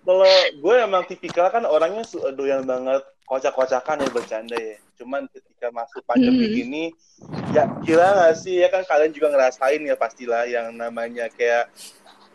kalau 0.04 0.28
gue 0.54 0.74
emang 0.78 1.02
tipikal 1.08 1.48
kan 1.48 1.64
orangnya 1.64 2.04
doyan 2.36 2.62
banget 2.62 3.02
kocak-kocakan 3.24 4.04
ya 4.04 4.08
bercanda 4.12 4.54
ya. 4.54 4.76
Cuman 5.00 5.26
ketika 5.32 5.72
masuk 5.72 6.04
pandemi 6.04 6.46
Mhm. 6.46 6.54
gini, 6.54 6.84
ya 7.50 7.64
gila 7.82 8.08
gak 8.22 8.36
sih 8.38 8.60
ya 8.60 8.68
kan 8.68 8.84
kalian 8.84 9.10
juga 9.16 9.32
ngerasain 9.32 9.80
ya 9.80 9.96
pastilah 9.96 10.44
yang 10.46 10.70
namanya 10.70 11.26
kayak 11.32 11.72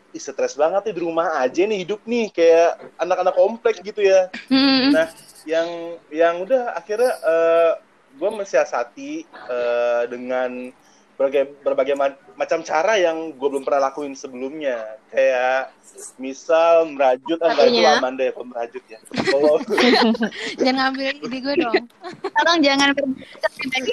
Ih, 0.09 0.17
stres 0.17 0.57
banget 0.57 0.89
nih 0.89 0.95
di 0.97 1.01
rumah 1.05 1.37
aja 1.37 1.69
nih 1.69 1.85
hidup 1.85 2.01
nih 2.09 2.33
kayak 2.33 2.81
anak-anak 2.97 3.37
kompleks 3.37 3.77
gitu 3.85 4.01
ya. 4.01 4.25
Hmm. 4.49 4.89
Nah, 4.89 5.05
yang 5.47 5.99
yang 6.11 6.43
udah 6.43 6.75
akhirnya 6.75 7.13
eh, 7.19 7.71
gue 8.17 8.29
mensiasati 8.29 9.11
eh, 9.27 10.03
dengan 10.09 10.71
berbagai 11.19 11.51
berbagai 11.59 11.95
ma- 11.99 12.15
macam 12.39 12.63
cara 12.63 12.95
yang 12.95 13.35
gue 13.35 13.47
belum 13.51 13.67
pernah 13.67 13.91
lakuin 13.91 14.15
sebelumnya. 14.15 14.95
Kayak 15.11 15.75
misal 16.15 16.87
merajut, 16.95 17.35
ah 17.43 17.51
itu? 17.59 17.83
Amanda 17.83 18.23
ya, 18.23 18.31
kalau 18.31 18.47
merajut 18.47 18.83
ya. 18.87 18.99
Kalau 19.03 19.59
Jangan 20.63 20.75
ngambil 20.79 21.19
ide 21.19 21.37
gue 21.43 21.55
dong. 21.59 21.83
Tolong 22.39 22.59
jangan 22.63 22.95
pribadi. 22.95 23.91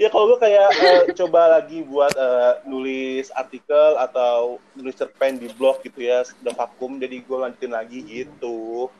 ya 0.00 0.08
kalau 0.10 0.34
gue 0.34 0.38
kayak 0.42 0.68
eh, 0.74 1.02
coba 1.14 1.62
lagi 1.62 1.86
buat 1.86 2.18
eh, 2.18 2.52
nulis 2.66 3.30
artikel 3.38 3.94
atau 3.94 4.58
nulis 4.74 4.98
cerpen 4.98 5.38
di 5.38 5.46
blog 5.54 5.86
gitu 5.86 6.02
ya, 6.02 6.26
udah 6.42 6.54
vakum, 6.66 6.98
jadi 6.98 7.22
gue 7.22 7.36
lanjutin 7.38 7.70
lagi 7.70 8.02
gitu. 8.02 8.90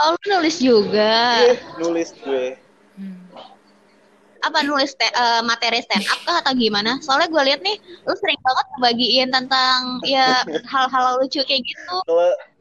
Oh, 0.00 0.16
lu 0.16 0.40
nulis 0.40 0.56
juga. 0.56 1.12
Iya, 1.44 1.54
nulis 1.76 2.10
gue. 2.16 2.56
Apa 4.42 4.58
nulis 4.66 4.90
te- 4.98 5.14
eh, 5.14 5.42
materi 5.46 5.78
stand 5.84 6.02
up 6.08 6.18
kah 6.26 6.36
atau 6.42 6.52
gimana? 6.58 6.98
Soalnya 6.98 7.30
gue 7.30 7.42
lihat 7.46 7.60
nih, 7.62 7.76
lu 7.78 8.14
sering 8.18 8.40
banget 8.42 8.66
bagiin 8.82 9.28
tentang 9.30 10.02
ya 10.02 10.42
hal-hal 10.72 11.22
lucu 11.22 11.40
kayak 11.46 11.62
gitu. 11.62 11.96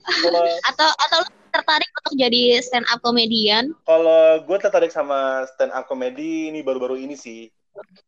Atau 0.69 0.89
atau 0.89 1.17
lu 1.21 1.29
tertarik 1.53 1.89
untuk 2.01 2.13
jadi 2.17 2.57
stand 2.61 2.85
up 2.89 3.01
komedian? 3.01 3.73
Kalau 3.85 4.41
gue 4.45 4.57
tertarik 4.61 4.89
sama 4.93 5.45
stand 5.55 5.73
up 5.73 5.85
comedy 5.89 6.49
ini 6.53 6.61
baru-baru 6.61 7.01
ini 7.01 7.13
sih. 7.17 7.49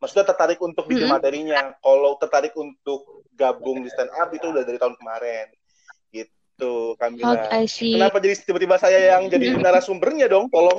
Maksudnya 0.01 0.27
tertarik 0.27 0.59
untuk 0.61 0.85
bikin 0.89 1.07
Mm-mm. 1.07 1.15
materinya. 1.15 1.71
Kalau 1.79 2.17
tertarik 2.19 2.53
untuk 2.59 3.25
gabung 3.33 3.81
di 3.81 3.89
stand 3.89 4.11
up 4.13 4.29
itu 4.35 4.51
udah 4.51 4.63
dari 4.65 4.77
tahun 4.77 4.95
kemarin. 4.99 5.47
Gitu, 6.53 6.93
Kamila. 7.01 7.49
Oh, 7.49 7.65
see. 7.65 7.97
Kenapa 7.97 8.21
jadi 8.21 8.37
tiba-tiba 8.37 8.77
saya 8.77 9.17
yang 9.17 9.25
jadi 9.25 9.57
narasumbernya 9.65 10.29
dong? 10.29 10.53
Tolong. 10.53 10.77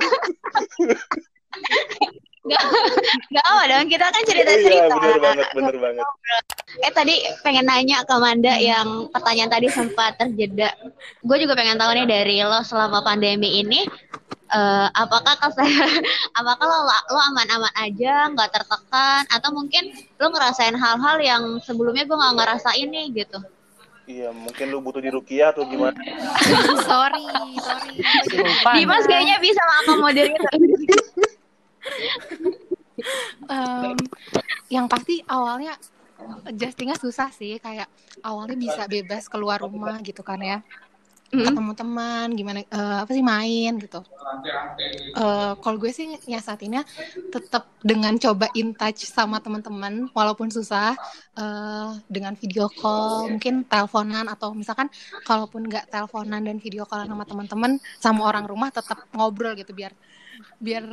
Gak 2.45 3.41
apa 3.41 3.63
dong, 3.67 3.85
kita 3.89 4.05
kan 4.07 4.21
Iya, 4.21 4.29
cerita-cerita. 4.29 4.93
bener 4.95 5.17
banget, 5.19 5.47
bener 5.51 5.75
banget. 5.81 6.05
Eh 6.79 6.91
tadi 6.93 7.15
pengen 7.41 7.65
nanya 7.65 8.05
ke 8.05 8.15
Manda 8.21 8.53
yang 8.55 9.09
pertanyaan 9.09 9.51
tadi 9.51 9.67
sempat 9.67 10.15
terjeda. 10.21 10.71
Gue 11.25 11.41
juga 11.41 11.57
pengen 11.57 11.75
tahu 11.75 11.91
nih 11.97 12.05
dari 12.07 12.37
lo 12.45 12.61
selama 12.61 13.01
pandemi 13.01 13.65
ini, 13.65 13.81
eh, 14.53 14.87
apakah 14.93 15.35
kesehatan, 15.41 16.05
apakah 16.39 16.65
lo, 16.69 16.85
lo 16.85 17.19
aman-aman 17.33 17.73
aja, 17.81 18.29
nggak 18.29 18.49
tertekan, 18.53 19.25
atau 19.33 19.49
mungkin 19.49 19.91
lo 20.21 20.29
ngerasain 20.29 20.77
hal-hal 20.77 21.17
yang 21.19 21.43
sebelumnya 21.65 22.05
gue 22.05 22.13
nggak 22.15 22.35
ngerasain 22.39 22.87
nih 22.87 23.25
gitu. 23.25 23.41
Iya, 24.05 24.29
mungkin 24.29 24.69
lu 24.69 24.85
butuh 24.85 25.01
di 25.01 25.09
Rukia 25.09 25.49
atau 25.49 25.65
gimana? 25.65 25.97
sorry, 26.89 27.25
sorry. 27.57 27.95
Dimas 28.77 29.05
kayaknya 29.09 29.41
bisa 29.41 29.61
mengakomodir 29.65 30.29
itu. 30.29 30.49
Em, 33.49 33.97
yang 34.69 34.85
pasti 34.85 35.25
awalnya 35.25 35.73
adjustingnya 36.45 36.97
susah 36.97 37.29
sih 37.33 37.57
kayak 37.57 37.89
awalnya 38.21 38.57
bisa 38.57 38.85
bebas 38.85 39.29
keluar 39.29 39.61
rumah 39.61 39.97
gitu 40.01 40.21
kan 40.21 40.39
ya 40.41 40.57
Hmm. 41.35 41.45
ketemu 41.51 41.71
teman 41.79 42.27
gimana 42.39 42.59
eh, 42.63 42.97
apa 43.03 43.11
sih 43.15 43.23
main 43.25 43.73
gitu 43.83 43.99
Eh, 45.15 45.53
kalau 45.63 45.77
gue 45.79 45.91
sih 45.95 46.05
nyiasatinnya 46.11 46.81
tetap 47.33 47.63
dengan 47.79 48.13
coba 48.19 48.51
in 48.59 48.75
touch 48.75 49.07
sama 49.07 49.39
teman-teman 49.39 50.11
walaupun 50.11 50.51
susah 50.51 50.91
eh, 51.39 51.89
dengan 52.11 52.33
video 52.35 52.67
call 52.71 53.31
mungkin 53.33 53.63
teleponan 53.71 54.27
atau 54.27 54.51
misalkan 54.51 54.87
kalaupun 55.23 55.61
nggak 55.69 55.87
teleponan 55.91 56.41
dan 56.43 56.57
video 56.59 56.83
callan 56.89 57.07
sama 57.07 57.23
teman-teman 57.23 57.71
sama 57.99 58.21
orang 58.27 58.45
rumah 58.51 58.69
tetap 58.75 58.99
ngobrol 59.15 59.55
gitu 59.55 59.71
biar 59.71 59.93
biar 60.59 60.83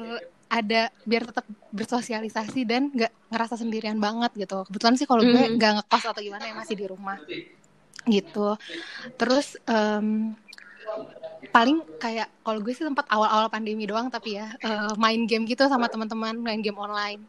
ada 0.52 0.92
biar 1.08 1.22
tetap 1.32 1.46
bersosialisasi 1.72 2.61
dan 2.68 2.92
nggak 2.92 3.12
ngerasa 3.32 3.54
sendirian 3.58 3.99
banget 3.99 4.30
gitu 4.37 4.62
kebetulan 4.68 4.94
sih 5.00 5.06
kalau 5.08 5.25
gue 5.26 5.42
Mm. 5.49 5.56
nggak 5.58 5.72
ngekos 5.82 6.04
atau 6.12 6.20
gimana 6.22 6.44
ya 6.50 6.54
masih 6.54 6.76
di 6.78 6.87
rumah 6.87 7.18
gitu 8.06 8.59
terus 9.16 9.54
em, 9.64 10.35
paling 11.52 11.82
kayak 12.00 12.30
kalau 12.42 12.59
gue 12.62 12.73
sih 12.75 12.87
sempat 12.87 13.06
awal-awal 13.11 13.47
pandemi 13.52 13.85
doang 13.85 14.09
tapi 14.09 14.38
ya 14.40 14.50
eh, 14.59 14.92
main 14.99 15.23
game 15.26 15.44
gitu 15.47 15.66
sama 15.68 15.87
teman-teman 15.87 16.35
main 16.38 16.61
game 16.62 16.78
online 16.78 17.23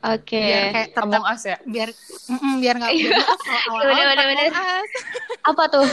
Oke. 0.00 0.40
biar 0.40 0.72
kayak 0.72 0.88
tetap 0.96 1.12
Among 1.12 1.26
Us 1.28 1.44
ya? 1.44 1.56
biar 1.68 1.88
mm-mm, 1.92 2.54
biar 2.64 2.74
nggak 2.80 2.92
Iya. 2.96 3.20
awal-awal. 3.68 4.80
Apa 5.52 5.64
tuh? 5.68 5.84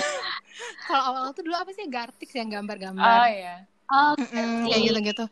kalau 0.87 1.03
awal-awal 1.11 1.31
tuh 1.35 1.43
dulu 1.43 1.55
apa 1.59 1.71
sih 1.75 1.85
Gartix 1.91 2.31
yang 2.31 2.47
gambar-gambar 2.47 3.19
ya. 3.35 3.55
Oh, 3.91 4.15
Mm-mm, 4.15 4.67
kayak 4.71 4.81
gitu-gitu 4.87 5.25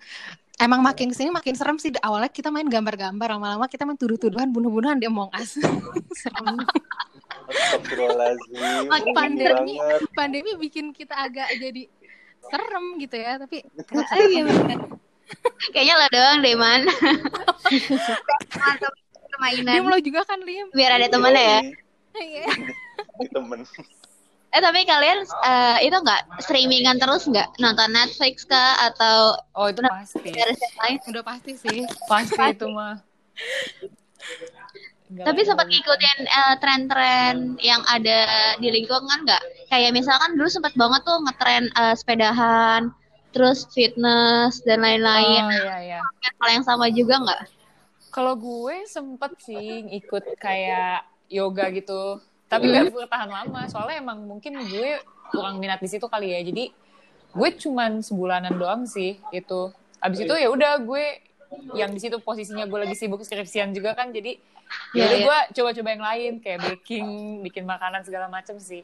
emang 0.60 0.80
makin 0.80 1.12
ke 1.12 1.16
sini 1.16 1.32
makin 1.32 1.56
serem 1.56 1.76
sih 1.76 1.92
awalnya 2.00 2.32
kita 2.32 2.48
main 2.48 2.68
gambar-gambar 2.68 3.28
lama-lama 3.36 3.66
kita 3.68 3.84
main 3.84 4.00
tuduh-tuduhan 4.00 4.48
bunuh-bunuhan 4.52 5.00
di 5.00 5.08
Among 5.08 5.32
Us 5.36 5.60
serem 6.24 6.64
Astagfirullahaladzim. 7.50 8.58
Pandemi. 9.14 9.76
pandemi 10.14 10.52
bikin 10.60 10.92
kita 10.92 11.16
agak 11.16 11.50
jadi 11.58 11.88
serem 12.46 12.86
gitu 13.02 13.16
ya 13.18 13.42
tapi 13.42 13.66
iya. 14.18 14.46
Kayaknya 15.74 15.94
lo 15.98 16.08
doang 16.14 16.38
deh, 16.46 16.54
Man. 16.54 16.82
Lim 16.86 17.98
Permainan. 19.34 19.90
lo 19.90 19.98
juga 19.98 20.22
kan 20.24 20.40
Lim 20.46 20.70
Biar 20.70 21.02
ada 21.02 21.08
temennya 21.10 21.42
ya. 21.42 21.60
Iya. 22.16 22.46
Temen. 23.34 23.60
Eh 24.56 24.62
tapi 24.64 24.88
kalian 24.88 25.26
eh, 25.26 25.78
itu 25.84 25.98
nggak 26.00 26.22
streamingan 26.46 26.96
terus 26.96 27.28
nggak 27.28 27.60
nonton 27.60 27.92
Netflix 27.92 28.48
kah 28.48 28.80
atau 28.88 29.36
Oh 29.58 29.68
itu 29.68 29.84
pasti. 29.84 30.32
lain? 30.32 30.98
Udah 31.12 31.24
pasti 31.26 31.52
sih. 31.60 31.84
Pasti 32.08 32.40
itu 32.40 32.68
mah. 32.72 33.02
Tapi 35.24 35.42
sempat 35.48 35.70
ngikutin 35.72 36.20
eh, 36.28 36.56
tren-tren 36.60 37.56
yang 37.64 37.80
ada 37.88 38.20
di 38.60 38.68
lingkungan 38.68 39.24
nggak? 39.24 39.72
Kayak 39.72 39.96
misalkan 39.96 40.36
dulu 40.36 40.50
sempat 40.52 40.76
banget 40.76 41.02
tuh 41.08 41.18
ngetren 41.24 41.66
eh, 41.72 41.96
sepedahan, 41.96 42.82
terus 43.32 43.70
fitness 43.72 44.60
dan 44.68 44.84
lain-lain. 44.84 45.44
Oh 45.46 45.52
iya 45.52 45.78
iya. 45.84 46.00
Hal 46.42 46.50
yang 46.60 46.66
sama 46.66 46.92
juga 46.92 47.22
nggak? 47.22 47.42
Kalau 48.12 48.34
gue 48.40 48.88
sempet 48.88 49.36
sih 49.44 49.92
ikut 49.92 50.40
kayak 50.40 51.04
yoga 51.28 51.68
gitu. 51.76 52.24
Tapi 52.48 52.72
gak 52.72 52.96
bertahan 52.96 53.28
lama. 53.28 53.68
Soalnya 53.68 54.00
emang 54.00 54.24
mungkin 54.24 54.56
gue 54.64 55.04
kurang 55.36 55.60
minat 55.60 55.84
di 55.84 55.90
situ 55.92 56.08
kali 56.08 56.32
ya. 56.32 56.40
Jadi 56.40 56.72
gue 57.36 57.50
cuman 57.60 58.00
sebulanan 58.00 58.56
doang 58.56 58.88
sih 58.88 59.20
itu. 59.36 59.72
Abis 60.00 60.24
itu 60.24 60.32
ya 60.32 60.48
udah 60.48 60.80
gue 60.80 61.06
yang 61.74 61.92
di 61.92 62.00
situ 62.00 62.18
posisinya 62.22 62.66
gue 62.68 62.80
lagi 62.88 62.96
sibuk 62.96 63.22
skripsian 63.24 63.72
juga 63.76 63.94
kan. 63.94 64.12
Jadi 64.12 64.38
ya 64.98 65.08
udah 65.08 65.20
iya. 65.20 65.26
gue 65.26 65.38
coba-coba 65.62 65.90
yang 65.94 66.04
lain 66.04 66.32
kayak 66.42 66.60
baking, 66.64 67.08
bikin 67.46 67.64
makanan 67.64 68.02
segala 68.04 68.28
macem 68.28 68.58
sih. 68.58 68.84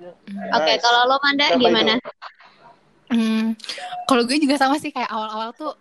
Oke, 0.00 0.72
Nice. 0.72 0.80
kalau 0.80 1.00
lo 1.12 1.16
Manda 1.20 1.46
Siapa 1.52 1.60
gimana? 1.60 1.94
Hmm, 3.10 3.58
kalau 4.06 4.22
gue 4.22 4.38
juga 4.38 4.54
sama 4.56 4.78
sih 4.78 4.94
kayak 4.94 5.10
awal-awal 5.10 5.50
tuh 5.52 5.74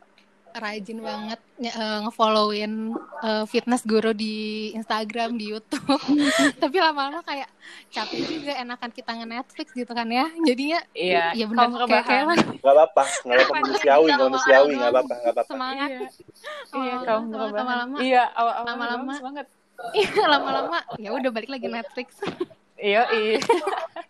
rajin 0.51 0.99
banget 0.99 1.39
nge- 1.55 1.71
eh, 1.71 1.99
ngefollowin 2.01 2.73
eh, 3.19 3.45
fitness 3.45 3.83
guru 3.83 4.11
di 4.11 4.35
Instagram, 4.71 5.33
di 5.33 5.49
YouTube. 5.49 5.85
Tapi 6.61 6.77
lama-lama 6.77 7.21
kayak 7.21 7.49
capek 7.89 8.19
juga 8.23 8.51
enakan 8.55 8.89
kita 8.89 9.11
nge-Netflix 9.13 9.67
gitu 9.71 9.89
kan 9.89 10.05
ya. 10.05 10.25
Jadinya 10.41 10.79
Iya, 10.91 11.23
ya 11.33 11.45
benar 11.45 11.69
kayak 11.69 11.85
kayak 12.03 12.23
rebahan. 12.25 12.37
Nggak 12.55 12.73
apa-apa, 12.73 13.03
nggak 13.19 13.35
apa-apa 13.35 13.49
Apa, 13.49 13.59
manusiawi, 13.59 14.07
kita 14.07 14.17
manusiawi, 14.19 14.71
nggak 14.71 14.79
awal-awal 14.79 14.89
apa-apa, 14.89 15.13
nggak 15.15 15.31
apa-apa. 15.31 15.49
semangat. 15.49 15.89
Iya, 15.89 16.01
iya 16.75 16.93
rebahan. 16.97 17.53
lama-lama 17.59 17.97
Iya, 17.99 18.23
awal-awal 18.31 18.67
lama-lama. 18.67 19.13
semangat. 19.15 19.45
Iya, 19.91 20.21
lama-lama 20.25 20.77
ya 20.97 21.09
udah 21.11 21.29
balik 21.29 21.49
lagi 21.49 21.67
Netflix. 21.67 22.09
Iya, 22.75 23.01
iya. 23.11 23.37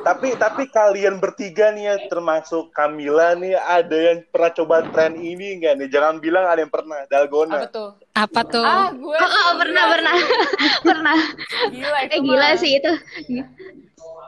Tapi 0.00 0.28
tapi 0.34 0.62
kalian 0.68 1.18
bertiga 1.18 1.70
nih 1.70 1.84
ya, 1.84 1.96
termasuk 2.04 2.70
Kamila 2.70 3.34
nih, 3.34 3.54
ada 3.56 3.96
yang 3.96 4.22
pernah 4.28 4.52
coba 4.52 4.76
tren 4.86 5.14
ini 5.16 5.58
nggak 5.58 5.74
nih? 5.76 5.88
Jangan 5.88 6.16
bilang 6.18 6.44
ada 6.44 6.60
yang 6.60 6.70
pernah, 6.70 7.02
Apa 7.02 7.08
dalgona. 7.08 7.58
tuh? 7.68 7.90
Apa 8.12 8.40
tuh? 8.44 8.62
Ah, 8.62 8.90
gue 8.90 9.16
Oh, 9.16 9.30
oh, 9.44 9.52
pernah 9.56 9.84
pernah 9.88 10.14
pernah. 10.88 11.18
gila 11.66 11.98
itu 12.02 12.10
Eh 12.10 12.20
gila 12.20 12.48
mah. 12.48 12.54
sih 12.54 12.70
itu. 12.74 12.92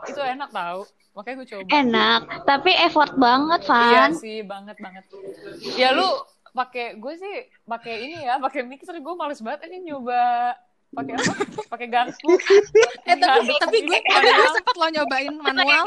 Itu 0.04 0.20
enak 0.20 0.50
tau. 0.50 0.86
Makanya 1.12 1.36
gue 1.36 1.48
coba. 1.48 1.68
Enak, 1.72 2.20
tapi 2.44 2.70
effort 2.76 3.12
banget, 3.16 3.60
Iya 3.64 4.04
Van. 4.04 4.10
sih, 4.12 4.44
banget 4.44 4.76
banget. 4.76 5.04
Ya 5.72 5.90
lu 5.90 6.04
pakai 6.52 6.96
gue 6.96 7.14
sih 7.14 7.34
pakai 7.64 7.94
ini 8.02 8.16
ya, 8.22 8.36
pakai 8.36 8.62
mixer 8.62 8.96
gue 8.96 9.14
males 9.14 9.40
banget 9.40 9.68
ini 9.68 9.86
nyoba 9.86 10.56
pakai 10.94 11.12
apa? 11.18 11.32
Pakai 11.66 11.86
garpu. 11.90 12.28
eh 13.10 13.16
tapi 13.16 13.52
tapi 13.58 13.76
gue 13.82 13.98
gitu. 13.98 14.18
gue 14.20 14.48
sempet 14.54 14.74
lo 14.76 14.86
nyobain 14.90 15.34
manual. 15.34 15.84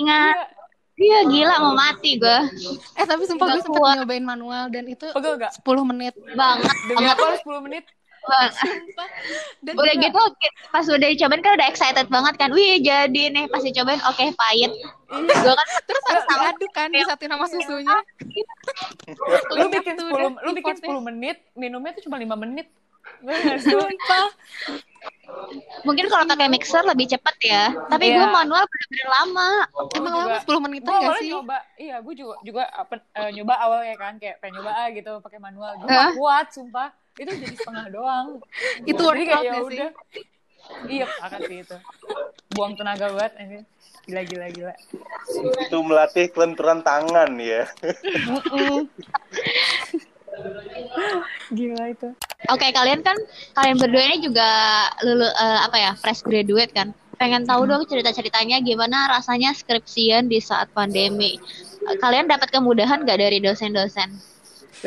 Ingat. 0.00 0.36
Iya, 1.00 1.18
Iya 1.24 1.32
gila 1.32 1.54
mau 1.64 1.72
mati 1.72 2.20
gue. 2.20 2.38
Eh 2.96 3.06
tapi 3.08 3.24
sumpah 3.24 3.56
gue 3.56 3.64
kuat. 3.64 4.04
nyobain 4.04 4.24
manual 4.24 4.68
dan 4.68 4.84
itu 4.84 5.08
pegel 5.12 5.40
gak? 5.40 5.52
10 5.64 5.90
menit. 5.90 6.14
Banget. 6.36 6.74
Demi 6.88 7.06
apa 7.08 7.24
lu 7.24 7.36
10 7.40 7.66
menit? 7.66 7.84
banget. 8.20 8.52
Sumpah. 8.52 9.08
Dan 9.64 9.74
Udah 9.80 9.94
juga- 9.96 10.04
gitu 10.04 10.22
pas 10.68 10.84
udah 10.84 11.08
dicobain 11.08 11.40
kan 11.40 11.52
udah 11.56 11.68
excited 11.72 12.06
banget 12.12 12.34
kan. 12.36 12.48
Wih 12.52 12.76
jadi 12.84 13.22
nih 13.32 13.48
pas 13.48 13.64
dicobain 13.64 14.00
oke 14.04 14.24
pahit. 14.36 14.72
Gue 15.08 15.54
kan 15.56 15.68
terus 15.88 16.04
harus 16.04 16.24
diaduk 16.28 16.70
kan 16.76 16.88
disatuin 16.92 17.32
sama 17.32 17.46
susunya. 17.48 17.96
Lu 19.56 19.66
bikin 19.72 19.94
tuh 19.96 20.04
10 20.04 20.14
udah 20.14 20.30
lu 20.44 20.50
bikin 20.52 20.74
effortnya. 20.76 21.00
10 21.00 21.08
menit, 21.08 21.36
minumnya 21.56 21.90
tuh 21.96 22.02
cuma 22.06 22.20
5 22.20 22.36
menit. 22.36 22.66
Bener. 23.20 23.56
Sumpah. 23.62 24.26
mungkin 25.80 26.06
kalau 26.06 26.22
pakai 26.26 26.46
mixer 26.46 26.82
lebih 26.82 27.06
cepet 27.06 27.34
ya. 27.42 27.64
Tapi 27.86 28.04
Iya. 28.06 28.14
gue 28.16 28.26
manual 28.28 28.62
bener-bener 28.62 29.08
lama. 29.08 29.50
Emang 29.94 30.12
juga- 30.12 30.28
lama 30.28 30.42
10 30.42 30.60
menitan 30.60 30.90
Gue 30.90 31.00
gak 31.00 31.16
sih? 31.16 31.30
nyoba, 31.30 31.56
iya 31.76 31.96
gue 31.98 32.14
juga 32.14 32.34
juga 32.42 32.62
apa, 32.68 32.92
eh, 33.14 33.30
nyoba 33.32 33.54
awalnya 33.56 33.94
kan 33.94 34.12
kayak 34.16 34.38
pengen 34.38 34.58
nyoba 34.58 34.70
ah 34.74 34.86
gitu 34.90 35.10
pakai 35.18 35.38
manual. 35.38 35.70
Gue 35.76 35.86
gak 35.86 36.14
kuat 36.14 36.46
sumpah. 36.50 36.88
Itu 37.14 37.30
jadi 37.32 37.54
setengah 37.54 37.86
doang. 37.90 38.26
Itu 38.84 38.98
Jadi 38.98 39.06
workout 39.06 39.38
kayak 39.38 39.46
ya 39.46 39.62
sih? 39.62 39.78
udah. 39.78 39.90
Iya, 40.86 41.06
akan 41.20 41.38
sih 41.42 41.56
itu. 41.60 41.76
Buang 42.50 42.72
tenaga 42.74 43.06
banget 43.10 43.32
ini. 43.40 43.58
Gila 44.02 44.22
gila 44.22 44.46
gila. 44.48 44.72
Itu 45.60 45.76
melatih 45.80 46.28
kelenturan 46.28 46.80
tangan 46.80 47.30
ya. 47.36 47.68
Gila 51.50 51.84
itu. 51.86 52.08
Oke 52.50 52.70
kalian 52.70 53.00
kan 53.00 53.14
kalian 53.54 53.76
berdua 53.76 54.02
ini 54.04 54.18
juga 54.20 54.48
lulu 55.00 55.22
eh, 55.24 55.60
apa 55.62 55.76
ya 55.76 55.90
fresh 55.94 56.22
graduate 56.22 56.70
kan. 56.70 56.90
Pengen 57.14 57.44
tahu 57.44 57.68
dong 57.68 57.84
cerita-ceritanya 57.84 58.58
gimana 58.60 59.04
rasanya 59.08 59.52
skripsian 59.52 60.26
di 60.26 60.40
saat 60.40 60.72
pandemi. 60.72 61.36
Kalian 62.00 62.26
dapat 62.26 62.48
kemudahan 62.48 63.04
gak 63.04 63.20
dari 63.20 63.38
dosen-dosen? 63.38 64.08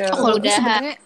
Oh, 0.09 0.33
Kemudahan. 0.33 0.97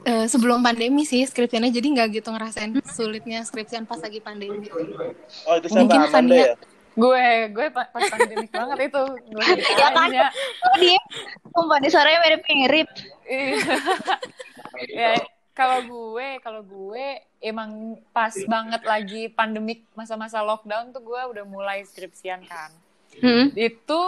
eh, 0.00 0.26
sebelum 0.26 0.58
pandemi 0.58 1.02
sih 1.02 1.22
skripsiannya 1.22 1.70
jadi 1.70 1.86
nggak 1.86 2.08
gitu 2.12 2.28
ngerasain 2.30 2.70
sulitnya 2.84 3.42
skripsian 3.42 3.86
pas 3.86 3.98
lagi 3.98 4.18
pandemi. 4.18 4.66
Oh 5.44 5.54
itu 5.54 5.66
siapa 5.68 5.86
Mungkin 5.86 6.00
Amanda 6.00 6.10
Fania. 6.10 6.42
ya? 6.42 6.54
Gue 6.98 7.22
gue 7.54 7.66
pa- 7.70 7.86
pas 7.86 8.02
pandemik 8.10 8.50
banget 8.58 8.90
itu. 8.90 9.02
Gue 9.30 9.44
Ya 9.78 9.88
kan? 9.94 10.10
Oh 10.64 10.76
dia, 10.82 10.98
sumpah 11.48 11.78
di 11.78 11.88
suaranya 11.88 12.18
mirip-mirip. 12.20 12.88
Iya. 13.22 13.54
ya, 14.98 15.10
kalau 15.58 15.82
gue, 15.82 16.28
kalau 16.38 16.62
gue 16.62 17.18
emang 17.42 17.98
pas 18.14 18.30
banget 18.46 18.82
lagi 18.86 19.26
pandemik 19.26 19.82
masa-masa 19.98 20.38
lockdown 20.38 20.94
tuh 20.94 21.02
gue 21.02 21.20
udah 21.34 21.42
mulai 21.42 21.82
skripsian 21.82 22.46
kan. 22.46 22.70
Hmm. 23.18 23.50
Itu 23.58 23.98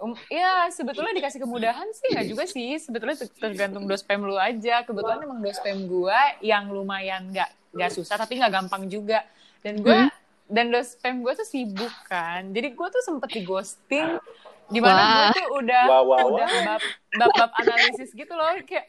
um, 0.00 0.16
ya 0.32 0.72
sebetulnya 0.72 1.12
dikasih 1.12 1.44
kemudahan 1.44 1.84
sih 1.92 2.16
nggak 2.16 2.26
juga 2.32 2.44
sih. 2.48 2.80
Sebetulnya 2.80 3.20
ter- 3.20 3.36
tergantung 3.36 3.84
dospem 3.84 4.24
lu 4.24 4.40
aja. 4.40 4.80
Kebetulan 4.88 5.20
emang 5.20 5.44
dospem 5.44 5.84
gue 5.84 6.20
yang 6.40 6.72
lumayan 6.72 7.28
nggak 7.28 7.76
nggak 7.76 7.90
susah 7.92 8.16
tapi 8.16 8.40
nggak 8.40 8.64
gampang 8.64 8.88
juga. 8.88 9.20
Dan 9.60 9.84
gue 9.84 10.08
dan 10.48 10.72
dospem 10.72 11.20
gue 11.20 11.32
tuh 11.36 11.44
sibuk 11.44 11.92
kan. 12.08 12.56
Jadi 12.56 12.72
gue 12.72 12.88
tuh 12.88 13.04
sempet 13.04 13.28
di 13.36 13.44
ghosting 13.44 14.16
di 14.72 14.80
mana 14.80 15.28
gue 15.28 15.44
tuh 15.44 15.46
udah 15.60 15.82
Wah, 15.90 16.02
wah, 16.06 16.20
udah 16.30 16.46
bab 16.62 16.82
bab 17.18 17.30
bab 17.36 17.50
analisis 17.58 18.14
gitu 18.14 18.32
loh 18.32 18.54
kayak 18.62 18.86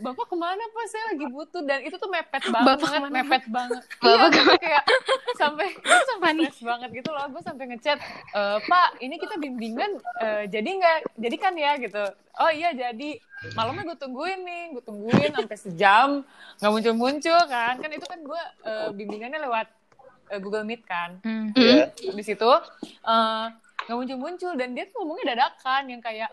Bapak 0.00 0.26
ke 0.26 0.34
mana 0.34 0.62
pak? 0.66 0.84
Saya 0.86 1.04
lagi 1.12 1.26
butuh 1.26 1.62
dan 1.62 1.78
itu 1.80 1.94
tuh 1.94 2.08
mepet 2.08 2.42
banget, 2.50 2.66
Bapak 2.74 2.88
ke 2.88 2.98
mana? 2.98 3.14
mepet 3.14 3.44
banget. 3.46 3.82
Bapak 4.02 4.28
iya, 4.32 4.54
kayak 4.56 4.84
sampai 5.36 5.66
gue 5.84 6.00
sampai 6.08 6.28
stres 6.34 6.60
banget 6.60 6.90
gitu 6.92 7.10
loh. 7.10 7.24
Gue 7.28 7.42
sampai 7.42 7.64
ngechat, 7.68 7.98
e, 8.30 8.40
Pak, 8.62 8.88
ini 8.98 9.14
kita 9.16 9.34
bimbingan 9.36 9.90
eh, 10.18 10.44
jadi 10.46 10.68
nggak? 10.68 10.98
Jadi 11.16 11.36
kan 11.36 11.52
ya 11.54 11.72
gitu. 11.76 12.02
Oh 12.36 12.50
iya 12.50 12.72
jadi. 12.72 13.20
Malamnya 13.52 13.84
gue 13.86 13.98
tungguin 13.98 14.40
nih, 14.42 14.62
gue 14.72 14.82
tungguin 14.82 15.32
sampai 15.32 15.56
sejam 15.56 16.08
nggak 16.56 16.70
muncul-muncul 16.70 17.40
kan? 17.46 17.74
Kan 17.76 17.90
itu 17.90 18.04
kan 18.04 18.20
gue 18.20 18.42
eh, 18.64 18.88
bimbingannya 18.90 19.40
lewat 19.40 19.66
eh, 20.28 20.38
Google 20.38 20.64
Meet 20.64 20.82
kan 20.84 21.20
Hmm. 21.20 21.52
Iya. 21.52 21.88
di 21.92 22.20
situ 22.20 22.50
eh, 23.02 23.44
nggak 23.80 23.96
muncul-muncul 23.96 24.52
dan 24.54 24.72
dia 24.72 24.84
tuh 24.86 25.00
ngomongnya 25.00 25.32
dadakan 25.34 25.82
yang 25.88 26.00
kayak 26.00 26.30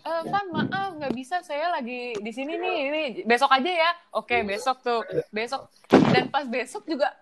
eh 0.00 0.22
Van 0.24 0.46
maaf 0.50 0.90
nggak 0.94 1.12
bisa. 1.12 1.36
Saya 1.40 1.70
lagi 1.70 2.14
di 2.14 2.30
sini 2.30 2.54
nih. 2.54 2.76
Ini 2.82 3.02
besok 3.24 3.50
aja 3.50 3.70
ya. 3.70 3.90
Oke 4.12 4.40
besok 4.42 4.80
tuh. 4.80 5.00
Besok. 5.30 5.68
Dan 6.10 6.28
pas 6.28 6.44
besok 6.44 6.84
juga 6.84 7.12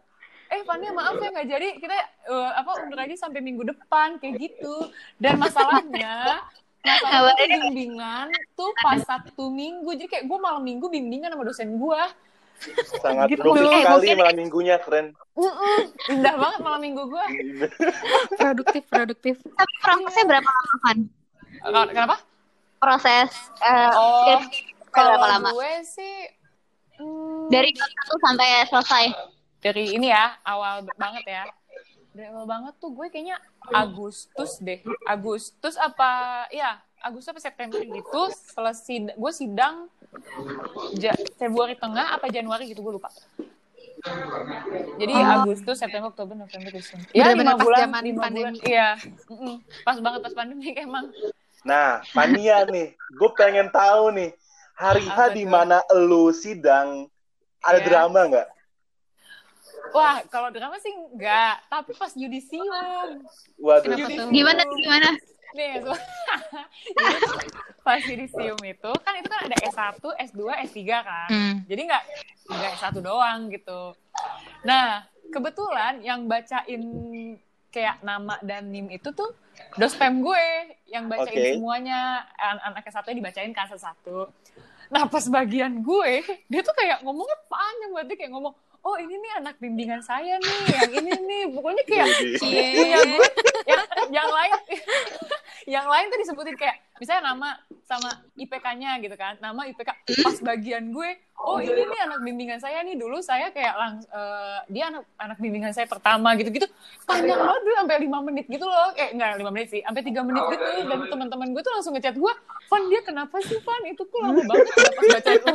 eh 0.48 0.62
Vania 0.62 0.90
maaf 0.90 1.16
ya 1.16 1.28
nggak 1.28 1.48
jadi. 1.48 1.68
Kita 1.76 1.94
eh, 2.26 2.50
apa 2.54 2.70
undur 2.80 2.96
aja 2.96 3.14
sampai 3.18 3.40
minggu 3.40 3.64
depan 3.64 4.16
kayak 4.16 4.38
gitu. 4.38 4.74
Dan 5.16 5.36
masalahnya 5.36 6.38
masalahnya 6.86 7.44
bimbingan 7.60 8.26
tuh 8.54 8.70
pas 8.78 8.98
satu 8.98 9.48
minggu. 9.48 9.90
Jadi 9.94 10.08
kayak 10.08 10.24
gue 10.24 10.38
malam 10.38 10.62
minggu 10.62 10.86
bimbingan 10.86 11.30
sama 11.30 11.44
dosen 11.44 11.76
gue 11.76 12.02
Sangat 12.98 13.30
Gitu. 13.30 13.38
produktif 13.38 13.70
Eh, 13.70 13.78
sekali 13.78 13.94
mungkin- 14.02 14.18
malam 14.18 14.34
minggunya 14.36 14.76
keren. 14.82 15.06
indah 16.08 16.34
banget 16.34 16.58
malam 16.58 16.80
minggu 16.82 17.02
gue 17.06 17.24
Produktif 18.40 18.82
produktif. 18.84 19.34
Tapi 19.44 19.72
prosesnya 19.78 20.24
berapa 20.26 20.48
lama 20.48 20.74
kan? 20.82 20.98
kenapa 21.88 22.14
Proses 22.78 23.30
eh, 23.58 23.90
Oh, 23.92 24.38
kalau 24.88 25.14
berapa 25.14 25.26
lama? 25.36 25.50
gue 25.52 25.72
sih 25.84 26.14
hmm, 26.96 27.48
Dari 27.48 27.70
satu 27.72 28.14
sampai 28.18 28.48
selesai. 28.64 29.04
dari 29.58 29.90
ini 29.92 30.08
ya 30.08 30.38
awal 30.42 30.86
banget 30.94 31.26
ya 31.26 31.42
dari 32.08 32.26
awal 32.28 32.46
banget 32.46 32.74
tuh 32.76 32.90
gue 32.90 33.06
kayaknya 33.08 33.34
Agustus 33.68 34.58
deh 34.58 34.78
Agustus 35.04 35.74
apa 35.74 36.10
ya 36.48 36.78
Agustus 37.00 37.30
apa 37.32 37.40
September 37.40 37.78
gitu 37.78 38.22
setelah 38.32 38.70
sid 38.70 39.10
gue 39.10 39.32
sidang 39.32 39.90
Ja- 40.94 41.10
Februari 41.34 41.74
tengah 41.74 42.12
apa 42.12 42.26
Januari 42.28 42.66
gitu 42.66 42.80
gue 42.80 42.94
lupa 42.94 43.10
Jadi 44.94 45.10
Oh. 45.12 45.42
Agustus, 45.42 45.74
September, 45.76 46.06
Oktober, 46.08 46.34
November, 46.36 46.70
Desember. 46.70 47.06
Ya 47.10 47.30
lima 47.30 47.54
bulan, 47.54 47.90
lima 47.98 47.98
bulan. 47.98 48.14
pandemi. 48.16 48.58
Iya, 48.62 48.94
pas 49.82 49.98
banget 49.98 50.20
pas 50.22 50.34
pandemi 50.36 50.70
emang. 50.78 51.10
Nah, 51.68 52.00
Fania 52.16 52.64
nih, 52.64 52.96
gue 52.96 53.30
pengen 53.36 53.68
tahu 53.68 54.16
nih, 54.16 54.32
hari 54.72 55.04
H 55.04 55.36
di 55.36 55.44
mana 55.44 55.84
elu 55.92 56.32
sidang 56.32 57.04
ada 57.60 57.76
Iya. 57.76 57.86
drama 57.92 58.20
nggak? 58.24 58.48
Wah, 59.92 60.24
kalau 60.32 60.48
drama 60.48 60.80
sih 60.80 60.92
enggak, 60.96 61.60
tapi 61.68 61.92
pas 61.92 62.12
yudisium. 62.16 63.20
Waduh. 63.60 64.00
Tuh? 64.00 64.32
Gimana 64.32 64.64
gimana? 64.64 65.08
Nih, 65.52 65.80
so, 65.80 65.92
jadi 66.96 67.48
pas 67.84 68.00
yudisium 68.04 68.60
itu 68.64 68.90
kan 69.04 69.12
itu 69.16 69.28
kan 69.28 69.40
ada 69.48 69.56
S1, 69.68 70.00
S2, 70.32 70.40
S3 70.72 70.80
kan. 71.04 71.28
Hmm. 71.28 71.54
Jadi 71.68 71.80
nggak 71.88 72.02
nggak 72.48 72.72
S1 72.80 72.96
doang 73.00 73.48
gitu. 73.52 73.92
Nah, 74.64 75.04
kebetulan 75.32 76.00
yang 76.00 76.24
bacain 76.28 76.80
kayak 77.68 78.00
nama 78.00 78.40
dan 78.40 78.72
NIM 78.72 78.88
itu 78.88 79.12
tuh 79.12 79.32
dospem 79.76 80.24
gue 80.24 80.44
yang 80.88 81.10
bacain 81.10 81.28
Oke. 81.28 81.52
semuanya 81.58 82.24
anak-anak 82.38 82.84
S1 82.88 83.06
dibacain 83.12 83.52
kan 83.52 83.66
satu-satu. 83.68 84.18
Nah, 84.88 85.04
pas 85.04 85.24
bagian 85.28 85.84
gue, 85.84 86.24
dia 86.48 86.60
tuh 86.64 86.72
kayak 86.72 87.04
ngomongnya 87.04 87.36
panjang 87.44 87.90
banget 87.92 88.06
dia 88.08 88.18
kayak 88.24 88.32
ngomong, 88.32 88.54
"Oh, 88.80 88.96
ini 88.96 89.20
nih 89.20 89.32
anak 89.36 89.60
bimbingan 89.60 90.00
saya 90.00 90.40
nih, 90.40 90.58
yang 90.80 90.92
ini 90.96 91.12
nih." 91.28 91.42
Pokoknya 91.52 91.84
kayak 91.84 92.06
Widih. 92.08 92.40
punya 92.40 92.62
gue 93.04 93.28
yang 93.68 93.84
yang 94.08 94.28
lain 94.32 94.52
yang 95.68 95.84
lain 95.84 96.08
tuh 96.08 96.18
disebutin 96.24 96.56
kayak 96.56 96.80
misalnya 96.96 97.36
nama 97.36 97.60
sama 97.84 98.24
IPK-nya 98.40 98.96
gitu 99.04 99.12
kan. 99.20 99.36
Nama 99.36 99.68
IPK 99.68 99.90
pas 100.24 100.36
bagian 100.40 100.88
gue 100.88 101.10
oh 101.44 101.60
ini 101.60 101.84
nih 101.84 102.00
anak 102.08 102.24
bimbingan 102.24 102.56
saya 102.56 102.80
nih. 102.80 102.96
Dulu 102.96 103.20
saya 103.20 103.52
kayak 103.52 103.74
lang 103.76 103.92
eh, 104.00 104.58
dia 104.72 104.88
anak 104.88 105.04
anak 105.20 105.36
bimbingan 105.36 105.76
saya 105.76 105.84
pertama 105.84 106.32
gitu 106.40 106.48
gitu 106.48 106.64
panjang 107.04 107.36
banget 107.36 107.62
dulu 107.68 107.74
sampai 107.84 107.96
lima 108.00 108.18
menit 108.24 108.46
gitu 108.48 108.64
loh. 108.64 108.96
Eh 108.96 109.12
enggak 109.12 109.36
lima 109.36 109.52
menit 109.52 109.68
sih 109.68 109.84
sampai 109.84 110.00
tiga 110.00 110.24
menit 110.24 110.40
gitu. 110.56 110.64
Dan 110.88 110.98
teman-teman 111.04 111.52
gue 111.52 111.60
tuh 111.60 111.72
langsung 111.76 111.92
ngechat 111.92 112.16
gue 112.16 112.32
Van 112.68 112.82
dia 112.88 113.00
kenapa 113.04 113.36
sih 113.44 113.60
Van? 113.60 113.82
Itu 113.84 114.08
kok 114.08 114.20
lama 114.24 114.40
banget 114.40 114.66
ya 114.72 114.88
pas 114.88 115.06
baca 115.20 115.30
itu 115.36 115.48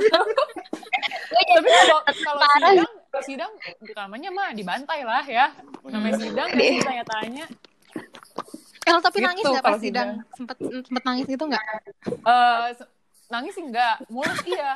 tapi 1.43 1.69
kalau 1.69 1.99
kalau 2.05 2.39
Parah. 2.45 2.71
sidang 2.71 2.91
sidang 3.21 3.51
namanya 3.97 4.29
mah 4.29 4.49
dibantai 4.53 5.01
lah 5.01 5.25
ya. 5.25 5.49
Namanya 5.85 6.21
sidang 6.21 6.49
kan 6.53 6.81
tanya-tanya 6.85 7.45
El 8.83 8.99
tapi 8.99 9.17
Gitu, 9.17 9.25
nangis 9.25 9.43
nggak 9.45 9.63
pas 9.63 9.79
sidang? 9.79 10.09
Sempet 10.33 10.57
sempet 10.59 11.03
nangis 11.03 11.25
gitu 11.25 11.43
nggak? 11.43 11.63
Eh, 12.05 12.67
se- 12.73 12.91
nangis 13.29 13.53
sih 13.53 13.63
enggak, 13.63 13.95
mulus 14.07 14.39
iya. 14.43 14.71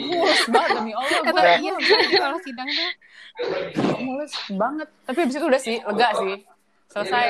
mulus 0.00 0.42
banget 0.46 0.70
demi 0.78 0.92
Allah, 0.94 1.18
gue 1.20 1.32
tapi 1.34 1.52
iya 1.60 1.74
sih, 1.76 1.98
kalau 2.14 2.38
sidang 2.38 2.68
tuh 2.70 2.90
mulus 3.98 4.32
banget. 4.48 4.88
Tapi 5.04 5.18
abis 5.20 5.34
itu 5.34 5.46
udah 5.46 5.60
sih, 5.60 5.76
lega 5.82 6.08
sih. 6.16 6.34
Selesai. 6.86 7.26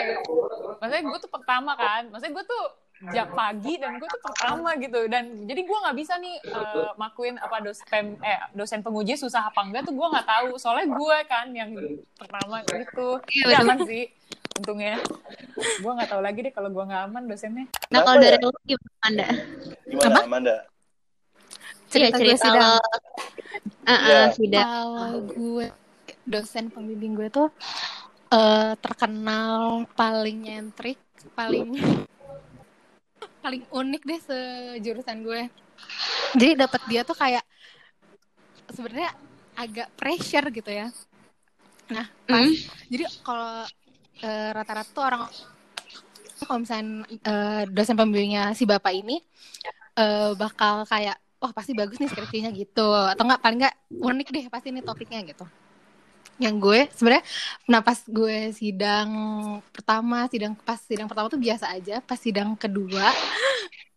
Maksudnya 0.76 1.02
gue 1.02 1.18
tuh 1.18 1.30
pertama 1.33 1.72
kan, 1.74 2.12
maksudnya 2.12 2.37
gue 2.37 2.44
tuh 2.44 2.64
jam 3.04 3.28
pagi 3.30 3.76
dan 3.76 3.96
gue 3.96 4.04
tuh 4.07 4.22
pertama 4.22 4.72
gitu 4.76 4.96
dan 5.09 5.44
jadi 5.44 5.61
gue 5.61 5.76
nggak 5.76 5.96
bisa 5.98 6.16
nih 6.16 6.40
eh, 6.40 6.88
makuin 6.96 7.37
apa 7.37 7.61
dosen 7.61 8.16
eh 8.22 8.40
dosen 8.57 8.80
penguji 8.80 9.12
susah 9.12 9.52
apa 9.52 9.61
enggak 9.61 9.85
tuh 9.85 9.92
gue 9.92 10.07
nggak 10.09 10.24
tahu 10.24 10.57
soalnya 10.57 10.88
gue 10.88 11.16
kan 11.28 11.52
yang 11.52 11.74
pertama 12.16 12.64
gitu 12.64 13.20
Iya, 13.28 13.61
betul. 13.61 13.61
aman 13.61 13.78
sih 13.85 14.04
untungnya 14.55 15.03
gue 15.55 15.90
nggak 15.99 16.11
tahu 16.11 16.23
lagi 16.23 16.38
deh 16.47 16.55
kalau 16.55 16.71
gue 16.71 16.85
nggak 16.87 17.03
aman 17.11 17.23
dosennya 17.27 17.67
Nah 17.90 18.01
kalau 18.03 18.19
dari 18.23 18.38
ya? 18.38 18.47
lu 18.47 18.51
gimana 18.62 18.95
Anda? 19.03 19.27
Gimana, 19.85 20.17
Amanda? 20.23 20.57
Iya 21.95 22.11
cerita 22.11 22.17
gue 22.19 22.23
cerita 22.27 22.47
sidang. 22.47 22.71
lo. 23.87 24.27
Sidang. 24.35 24.88
Kalau 24.95 25.21
gue 25.31 25.67
dosen 26.25 26.64
pembimbing 26.71 27.14
gue 27.14 27.29
tuh 27.31 27.49
eh, 28.31 28.73
terkenal 28.79 29.87
paling 29.95 30.38
nyentrik, 30.43 30.99
paling 31.35 31.75
paling 33.45 33.62
unik 33.71 34.03
deh 34.03 34.21
sejurusan 34.23 35.23
gue. 35.23 35.51
Jadi 36.35 36.53
dapat 36.59 36.81
dia 36.87 37.03
tuh 37.03 37.14
kayak 37.14 37.43
sebenarnya 38.71 39.11
agak 39.55 39.90
pressure 39.95 40.47
gitu 40.51 40.71
ya. 40.71 40.90
Nah, 41.90 42.07
pas 42.27 42.43
Hmm. 42.43 42.55
jadi 42.90 43.05
kalau 43.23 43.67
eh, 44.22 44.50
rata-rata 44.55 44.90
tuh 44.92 45.05
orang 45.05 45.22
kalau 46.44 46.61
misalnya 46.61 47.09
eh, 47.09 47.62
dosen 47.72 47.96
pembimbingnya 47.96 48.53
si 48.53 48.68
bapak 48.68 48.92
ini 48.92 49.18
eh, 49.96 50.31
bakal 50.37 50.85
kayak 50.87 51.16
wah 51.40 51.53
pasti 51.53 51.77
bagus 51.77 52.00
nih 52.00 52.09
skripsinya 52.09 52.50
gitu. 52.57 52.88
Atau 52.92 53.24
enggak 53.29 53.40
paling 53.44 53.59
enggak 53.61 53.74
unik 53.90 54.29
deh 54.33 54.44
pasti 54.48 54.68
ini 54.72 54.81
topiknya 54.81 55.20
gitu. 55.24 55.44
Yang 56.42 56.55
gue 56.59 56.81
sebenarnya 56.98 57.24
nah 57.70 57.81
pas 57.81 57.98
gue 58.03 58.50
sidang 58.50 59.09
pertama 59.70 60.27
sidang 60.27 60.53
pas 60.59 60.81
sidang 60.83 61.07
pertama 61.07 61.31
tuh 61.31 61.38
biasa 61.38 61.70
aja 61.70 62.03
pas 62.03 62.18
sidang 62.18 62.59
kedua 62.59 63.07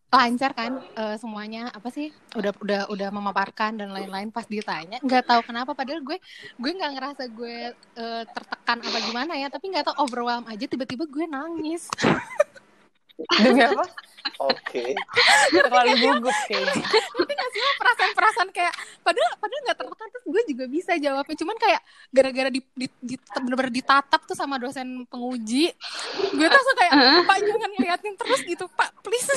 lancar 0.07 0.55
kan 0.55 0.79
eh, 0.95 1.15
semuanya 1.19 1.67
apa 1.75 1.91
sih 1.91 2.15
udah 2.31 2.55
udah 2.63 2.81
udah 2.87 3.09
memaparkan 3.11 3.75
dan 3.75 3.91
lain-lain. 3.91 4.31
Pas 4.31 4.47
ditanya 4.47 5.03
nggak 5.03 5.23
tahu 5.27 5.41
kenapa 5.43 5.75
padahal 5.75 5.99
gue 5.99 6.17
gue 6.55 6.71
nggak 6.71 6.91
ngerasa 6.95 7.23
gue 7.27 7.75
eh, 7.75 8.23
tertekan 8.31 8.77
apa 8.79 8.97
gimana 9.03 9.33
ya 9.35 9.47
tapi 9.51 9.67
nggak 9.71 9.91
tahu 9.91 9.95
overwhelm 10.07 10.47
aja 10.47 10.63
tiba-tiba 10.63 11.03
gue 11.03 11.25
nangis 11.27 11.91
demi 13.17 13.61
apa? 13.65 13.85
Oke. 14.43 14.93
terlalu 15.49 15.93
gugup 16.03 16.37
kayaknya. 16.45 16.83
Tapi 17.15 17.31
nggak 17.31 17.49
sih 17.49 17.61
perasaan-perasaan 17.79 18.49
kayak 18.51 18.73
padahal 19.01 19.31
padahal 19.39 19.61
nggak 19.65 19.77
tertekan 19.79 20.07
terus 20.13 20.25
gue 20.27 20.41
juga 20.51 20.65
bisa 20.67 20.91
jawabnya. 20.99 21.35
Cuman 21.39 21.55
kayak 21.57 21.81
gara-gara 22.11 22.49
di, 22.51 22.61
di, 22.75 22.87
di- 23.01 23.21
bener-bener 23.41 23.73
ditatap 23.73 24.21
tuh 24.27 24.35
sama 24.37 24.59
dosen 24.59 25.07
penguji 25.07 25.71
gue 26.37 26.47
tuh 26.47 26.57
langsung 26.59 26.77
kayak 26.77 26.93
pak 27.25 27.37
jangan 27.41 27.69
ngeliatin 27.73 28.13
terus 28.19 28.41
gitu 28.45 28.65
pak 28.75 28.89
please. 29.01 29.31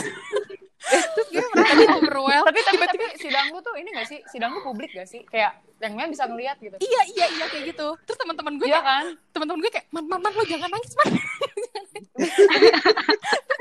Terus 0.80 1.28
gue 1.28 1.44
merasa 1.52 1.72
overwhelmed. 1.92 2.46
tapi 2.48 2.60
tapi 2.64 2.84
tapi 2.88 3.06
sidang 3.20 3.52
lu 3.52 3.60
tuh 3.60 3.76
ini 3.76 3.88
gak 3.92 4.08
sih? 4.08 4.18
Sidang 4.32 4.56
lu 4.56 4.64
publik 4.64 4.90
gak 4.96 5.04
sih? 5.06 5.20
Kayak 5.28 5.60
yang 5.80 5.92
lain 5.96 6.10
bisa 6.12 6.24
ngeliat 6.24 6.56
gitu. 6.56 6.76
Iya 6.80 7.02
iya 7.14 7.26
iya 7.36 7.46
kayak 7.52 7.64
gitu. 7.72 7.88
Terus 8.08 8.18
teman-teman 8.20 8.56
gue 8.56 8.66
iya 8.68 8.80
kayak 8.80 8.88
kan? 8.88 9.04
teman-teman 9.32 9.60
gue 9.60 9.70
kayak 9.72 9.86
man 9.92 10.04
man 10.08 10.20
man 10.24 10.32
lo 10.32 10.44
jangan 10.44 10.68
nangis 10.68 10.92
man 10.96 11.08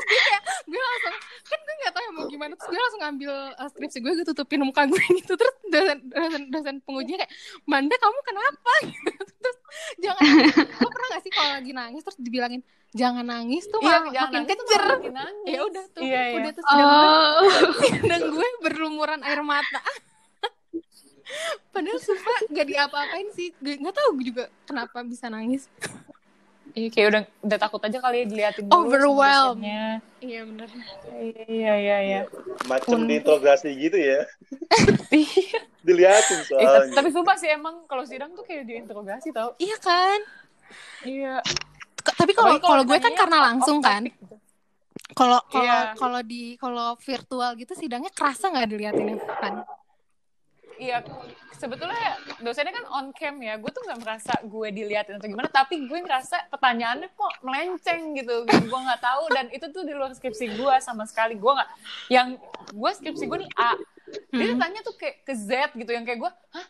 kayak 0.10 0.42
gue 0.70 0.82
langsung 0.82 1.16
kan 1.50 1.60
gue 1.60 1.76
nggak 1.82 1.94
tahu 1.94 2.04
ya 2.04 2.12
mau 2.14 2.26
gimana. 2.30 2.54
Terus 2.58 2.70
gue 2.70 2.80
langsung 2.80 3.02
ngambil 3.02 3.34
uh, 3.58 3.70
skripsi 3.70 3.98
gue 4.02 4.12
gue 4.22 4.28
tutupin 4.28 4.62
muka 4.62 4.84
gue 4.86 5.02
gitu 5.18 5.34
terus 5.34 5.56
dosen 5.70 5.98
dosen 6.10 6.42
dosen 6.54 6.76
pengujinya 6.86 7.26
kayak 7.26 7.34
Manda 7.66 7.96
kamu 7.98 8.20
kenapa? 8.26 8.74
Terus 9.40 9.58
jangan 10.04 10.22
lo 10.82 10.88
pernah 10.90 11.08
gak 11.16 11.22
sih 11.24 11.32
kalau 11.32 11.52
lagi 11.56 11.72
nangis 11.72 12.02
terus 12.04 12.20
dibilangin 12.20 12.62
jangan 12.90 13.22
nangis 13.22 13.70
tuh 13.70 13.80
iya 13.86 14.02
malah 14.02 14.34
makin 14.34 14.44
kejer. 14.50 14.84
ya 15.46 15.60
udah 15.62 15.86
tuh 15.94 16.02
iya, 16.02 16.22
iya. 16.34 16.38
udah 16.42 16.52
gue 16.58 16.66
Oh. 16.74 17.46
sidang 17.86 18.34
gue 18.34 18.48
berlumuran 18.66 19.22
air 19.22 19.46
mata. 19.46 19.82
Padahal 21.74 22.02
sumpah 22.02 22.50
gak 22.50 22.66
diapa-apain 22.66 23.30
sih. 23.38 23.54
Gue 23.62 23.78
nggak 23.78 23.94
tahu 23.94 24.18
gue 24.18 24.26
juga 24.34 24.44
kenapa 24.66 25.06
bisa 25.06 25.30
nangis 25.30 25.70
Iya, 26.72 26.90
kayak 26.90 27.08
udah 27.10 27.22
udah 27.42 27.58
takut 27.58 27.82
aja 27.82 27.98
kali 27.98 28.16
ya 28.16 28.26
diliatin 28.26 28.66
dulu 28.66 28.86
dosennya. 29.18 29.86
iya 30.20 30.42
bener 30.44 30.70
Iya, 31.48 31.74
iya, 31.76 31.98
iya. 32.00 32.22
Macam 32.66 32.94
Pun- 32.96 33.08
diinterogasi 33.08 33.70
gitu 33.74 33.98
ya. 33.98 34.22
Iya. 35.10 35.60
Diliatin 35.80 36.38
Eh, 36.38 36.46
tapi, 36.46 36.66
soalnya. 36.68 36.94
tapi 36.94 37.10
sumpah 37.10 37.36
sih 37.36 37.50
emang 37.50 37.86
kalau 37.86 38.04
sidang 38.04 38.32
tuh 38.32 38.44
kayak 38.44 38.64
diinterogasi 38.64 39.30
tau. 39.30 39.56
iya 39.58 39.78
kan 39.78 40.20
Iya. 41.02 41.42
K- 41.98 42.16
tapi 42.16 42.32
kalau 42.32 42.60
kalau 42.60 42.84
gue 42.84 42.98
kan 42.98 43.14
karena 43.14 43.38
langsung 43.44 43.80
kan 43.80 44.04
gitu. 44.04 44.36
kalau 45.12 45.42
kalau 45.48 45.66
Iya. 45.66 45.96
kalau 45.96 46.22
di 46.22 46.54
kalau 46.56 46.94
virtual 46.96 47.56
gitu 47.56 47.74
sidangnya 47.74 48.10
kerasa 48.10 48.48
nggak 48.48 48.68
diliatin 48.68 49.18
kan 49.36 49.66
Iya, 50.80 51.04
sebetulnya 51.60 52.16
dosennya 52.40 52.72
kan 52.72 52.86
on 52.88 53.12
cam 53.12 53.36
ya. 53.44 53.60
Gue 53.60 53.68
tuh 53.68 53.84
nggak 53.84 54.00
merasa 54.00 54.32
gue 54.40 54.68
diliatin 54.72 55.20
atau 55.20 55.28
gimana, 55.28 55.52
tapi 55.52 55.84
gue 55.84 56.00
ngerasa 56.00 56.48
pertanyaannya 56.48 57.12
kok 57.12 57.34
melenceng 57.44 58.16
gitu. 58.16 58.48
Gue 58.48 58.80
nggak 58.80 59.04
tahu 59.04 59.24
dan 59.36 59.52
itu 59.52 59.68
tuh 59.76 59.84
di 59.84 59.92
luar 59.92 60.16
skripsi 60.16 60.56
gue 60.56 60.76
sama 60.80 61.04
sekali. 61.04 61.36
Gue 61.36 61.52
nggak, 61.52 61.70
yang 62.08 62.40
gue 62.72 62.92
skripsi 62.96 63.28
gue 63.28 63.38
nih 63.44 63.52
A, 63.60 63.76
dia 64.32 64.56
Hmm. 64.56 64.62
tanya 64.64 64.80
tuh 64.88 64.96
kayak 64.96 65.28
ke 65.28 65.34
Z 65.36 65.76
gitu, 65.76 65.92
yang 65.92 66.08
kayak 66.08 66.20
gue, 66.24 66.32
hah? 66.32 66.68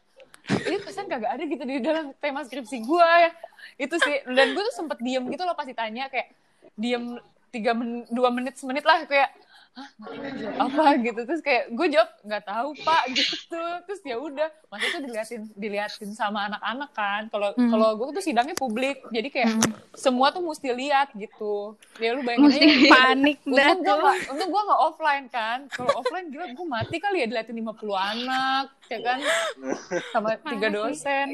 Ini 0.50 0.82
pesan 0.82 1.06
kagak 1.06 1.38
ada 1.38 1.43
gitu 1.45 1.62
di 1.62 1.78
dalam 1.78 2.10
tema 2.17 2.41
skripsi 2.41 2.82
gue 2.82 3.10
ya. 3.30 3.32
Itu 3.78 4.02
sih, 4.02 4.26
dan 4.26 4.58
gue 4.58 4.63
tuh 4.74 4.76
sempet 4.76 4.98
diem 5.06 5.22
gitu 5.30 5.45
loh 5.45 5.54
pas 5.54 5.69
ditanya 5.69 6.10
kayak 6.10 6.34
diem 6.74 7.22
tiga 7.54 7.78
men 7.78 8.10
dua 8.10 8.34
menit 8.34 8.58
semenit 8.58 8.82
lah 8.82 9.06
kayak 9.06 9.30
hah 9.69 9.89
apa 10.60 10.84
gitu 10.99 11.21
terus 11.23 11.39
kayak 11.39 11.71
gue 11.71 11.88
jawab 11.88 12.10
nggak 12.21 12.43
tahu 12.43 12.69
pak 12.82 13.03
gitu 13.17 13.62
terus 13.86 14.01
ya 14.01 14.17
udah 14.17 14.49
maksudnya 14.67 14.91
tuh 14.91 15.01
diliatin 15.05 15.41
diliatin 15.53 16.12
sama 16.12 16.49
anak-anak 16.49 16.91
kan 16.91 17.21
kalau 17.29 17.49
Hmm. 17.53 17.69
kalau 17.69 17.89
gue 17.95 18.08
tuh 18.15 18.23
sidangnya 18.23 18.55
publik 18.55 19.01
jadi 19.10 19.29
kayak 19.29 19.49
Hmm. 19.51 19.71
semua 19.93 20.29
tuh 20.29 20.41
mesti 20.41 20.69
lihat 20.71 21.12
gitu 21.13 21.75
ya 21.97 22.13
lu 22.13 22.23
bayangin 22.23 22.49
Mesti 22.49 22.65
aja 22.65 22.89
panik 22.89 23.38
dah 23.43 23.67
Untung 23.71 23.99
gue 23.99 24.13
untung 24.27 24.49
gue 24.49 24.62
gak 24.63 24.82
offline 24.82 25.25
kan. 25.27 25.60
Kalau 25.67 25.91
offline 25.95 26.27
gila 26.27 26.47
gue 26.49 26.65
mati 26.65 26.97
kali 26.97 27.17
ya 27.19 27.27
diliatin 27.27 27.55
50 27.55 27.75
anak, 27.95 28.65
ya 28.88 28.99
kan? 28.99 29.19
Sama 30.10 30.29
tiga 30.39 30.67
dosen. 30.69 31.27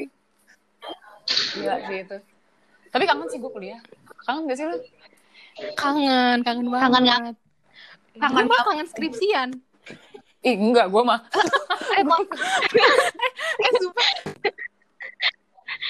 Gila 1.54 1.74
sih 1.84 1.98
itu. 2.02 2.16
Tapi 2.88 3.04
kangen 3.04 3.28
sih 3.28 3.38
gue 3.38 3.50
kuliah. 3.50 3.80
Kangen 4.24 4.46
gak 4.46 4.56
sih 4.56 4.66
lu? 4.66 4.76
kangen 5.72 6.44
kangen 6.44 6.66
banget 6.68 6.84
Kangen 6.84 7.02
nggak? 7.02 7.36
Kangen 8.18 8.44
mah 8.44 8.62
kangen 8.64 8.86
skripsian 8.86 9.50
Ih 10.40 10.54
enggak, 10.54 10.86
gue 10.86 11.02
mah. 11.02 11.26
Eh, 11.92 12.02
kok 12.02 12.22
eh 13.58 13.72
sumpah 13.74 14.08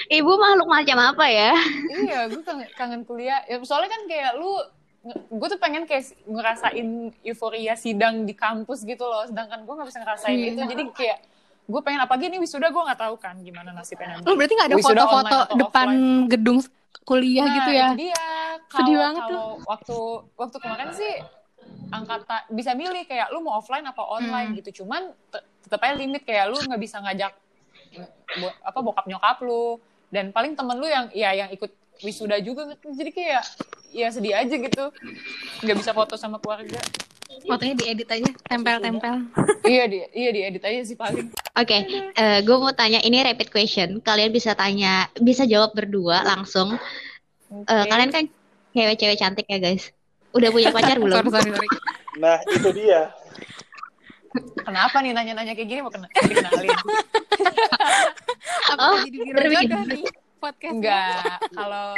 ibu 0.08 0.32
makhluk 0.34 0.64
macam 0.66 0.96
apa 1.04 1.24
ya? 1.26 1.52
iya, 1.94 2.24
gue 2.26 2.40
kangen, 2.40 2.68
kangen 2.72 3.02
kuliah. 3.02 3.44
Ya, 3.44 3.60
soalnya 3.60 3.90
kan 3.90 4.02
kayak 4.06 4.32
lu, 4.34 4.48
gue 5.30 5.48
tuh 5.48 5.60
pengen 5.60 5.84
kayak 5.84 6.08
ngerasain 6.24 6.88
euforia 7.20 7.74
sidang 7.74 8.24
di 8.24 8.32
kampus 8.32 8.82
gitu 8.82 9.04
loh. 9.04 9.24
Sedangkan 9.24 9.62
gue 9.62 9.74
gak 9.74 9.86
bisa 9.86 10.00
ngerasain 10.00 10.32
Iya. 10.34 10.48
itu. 10.48 10.60
Jadi 10.64 10.82
kayak 10.90 11.18
gue 11.66 11.80
pengen 11.82 12.00
apalagi 12.00 12.24
ini 12.26 12.38
wisuda 12.38 12.70
gue 12.70 12.82
gak 12.86 13.00
tahu 13.02 13.14
kan 13.16 13.36
gimana 13.38 13.70
nasibnya 13.70 14.16
nanti. 14.16 14.24
lu 14.24 14.38
berarti 14.38 14.54
nggak 14.54 14.68
ada 14.68 14.78
foto-foto 14.78 15.38
depan 15.58 15.88
gedung 16.28 16.58
kuliah 17.02 17.42
Nah, 17.42 17.54
gitu 17.56 17.70
ya 17.72 17.86
itu 17.88 17.98
dia. 18.00 18.24
Sedih 18.66 18.70
Kalau- 18.88 18.96
banget 18.96 19.22
kalau 19.22 19.46
waktu 19.64 19.96
waktu 20.32 20.56
kemarin 20.56 20.88
sih 20.92 21.12
angkatan 21.88 22.40
bisa 22.50 22.72
milih 22.72 23.05
kayak 23.05 23.31
lu 23.31 23.40
mau 23.40 23.57
offline 23.57 23.85
apa 23.85 24.02
online 24.02 24.52
Hmm. 24.52 24.59
gitu. 24.59 24.83
Cuman 24.83 25.02
te- 25.29 25.44
tetep 25.62 25.79
aja 25.79 25.94
limit 25.94 26.22
kayak 26.22 26.46
lu 26.46 26.59
nggak 26.59 26.79
bisa 26.79 26.98
ngajak 26.98 27.33
bo- 28.37 28.57
apa 28.61 28.79
bokap 28.81 29.07
nyokap 29.07 29.38
lu 29.40 29.79
dan 30.09 30.31
paling 30.31 30.55
temen 30.55 30.76
lu 30.76 30.87
yang 30.87 31.07
ya 31.11 31.33
yang 31.33 31.50
ikut 31.50 31.70
wisuda 32.00 32.37
juga 32.38 32.70
jadi 32.85 33.11
kayak 33.11 33.42
ya 33.90 34.09
sedih 34.11 34.37
aja 34.37 34.52
gitu 34.52 34.85
nggak 35.64 35.76
bisa 35.76 35.90
foto 35.90 36.14
sama 36.14 36.37
keluarga 36.37 36.76
fotonya 37.42 37.74
diedit 37.74 38.05
aja 38.07 38.29
tempel-tempel 38.44 39.26
iya 39.66 39.88
di 39.88 40.05
iya 40.12 40.31
diedit 40.31 40.61
aja 40.61 40.81
sih 40.85 40.94
paling 40.94 41.33
Oke, 41.57 41.88
gue 42.44 42.57
mau 42.61 42.76
tanya 42.76 43.00
ini 43.00 43.24
rapid 43.24 43.48
question. 43.48 44.05
Kalian 44.05 44.29
bisa 44.29 44.52
tanya, 44.52 45.09
bisa 45.16 45.48
jawab 45.48 45.72
berdua 45.72 46.20
langsung. 46.20 46.76
Eh, 47.48 47.64
Oke. 47.64 47.88
kalian 47.88 48.12
kan 48.12 48.24
cewek-cewek 48.76 49.16
cantik 49.16 49.48
ya 49.48 49.57
guys. 49.57 49.88
Udah 50.37 50.49
punya 50.51 50.70
pacar 50.70 50.96
belum? 50.96 51.16
sorry 51.25 51.31
sorry 51.33 51.51
sorry 51.53 51.68
Nah, 52.16 52.37
itu 52.46 52.68
dia. 52.72 53.12
kenapa 54.61 55.01
nih 55.01 55.12
nanya-nanya 55.12 55.53
kayak 55.53 55.64
gini 55.66 55.81
mau 55.81 55.88
kena 55.88 56.09
dikenalin 56.12 56.68
apa 58.68 58.83
Oh, 58.83 59.01
jadi 59.01 59.16
biro 59.22 59.40
jodoh 59.49 59.83
nih 59.87 60.05
podcast 60.37 60.75
enggak 60.77 61.40
kalau 61.51 61.96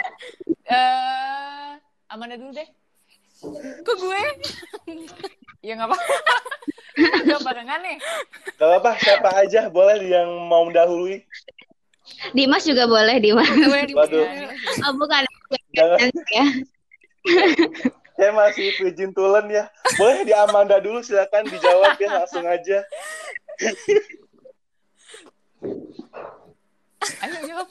eh 0.64 1.68
Amanda 2.06 2.38
dulu 2.38 2.54
deh 2.54 2.68
kok 3.82 3.96
gue 3.96 4.22
Ya 5.58 5.74
nggak 5.74 5.90
apa-apa. 5.90 6.06
Udah 7.18 7.38
barengan 7.42 7.82
nih. 7.82 7.98
Gak 8.54 8.66
apa-apa, 8.68 8.90
siapa 8.96 9.28
aja 9.36 9.66
boleh 9.66 9.98
yang 10.00 10.30
mau 10.46 10.62
mendahului. 10.62 11.26
Dimas 12.30 12.62
juga 12.62 12.86
boleh 12.86 13.18
Dimas. 13.18 13.50
gue 13.50 13.80
di 13.84 13.94
Waduh. 13.94 14.22
Oh 14.86 14.92
bukan 14.94 15.26
Jangan, 15.74 15.98
ya. 16.30 16.46
Saya 18.18 18.34
masih 18.34 18.74
virgin 18.74 19.14
tulen 19.14 19.46
ya. 19.46 19.70
Boleh 19.94 20.26
di 20.26 20.34
Amanda 20.34 20.82
dulu, 20.82 20.98
silakan 21.00 21.46
dijawab 21.46 21.94
ya 21.96 22.08
langsung 22.18 22.42
aja. 22.42 22.82
Ayo 27.22 27.38
jawab. 27.46 27.68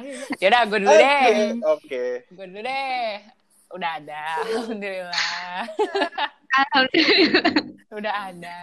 Ayo. 0.00 0.12
Yaudah, 0.40 0.62
gue 0.64 0.78
dulu 0.80 0.94
deh. 0.94 1.28
Oke, 1.28 1.68
Oke. 1.68 2.04
Gue 2.32 2.46
dulu 2.48 2.60
deh. 2.64 3.10
Udah 3.76 3.90
ada. 4.00 4.22
Alhamdulillah. 4.46 5.60
Alhamdulillah. 6.56 7.52
Udah 7.92 8.14
ada. 8.32 8.58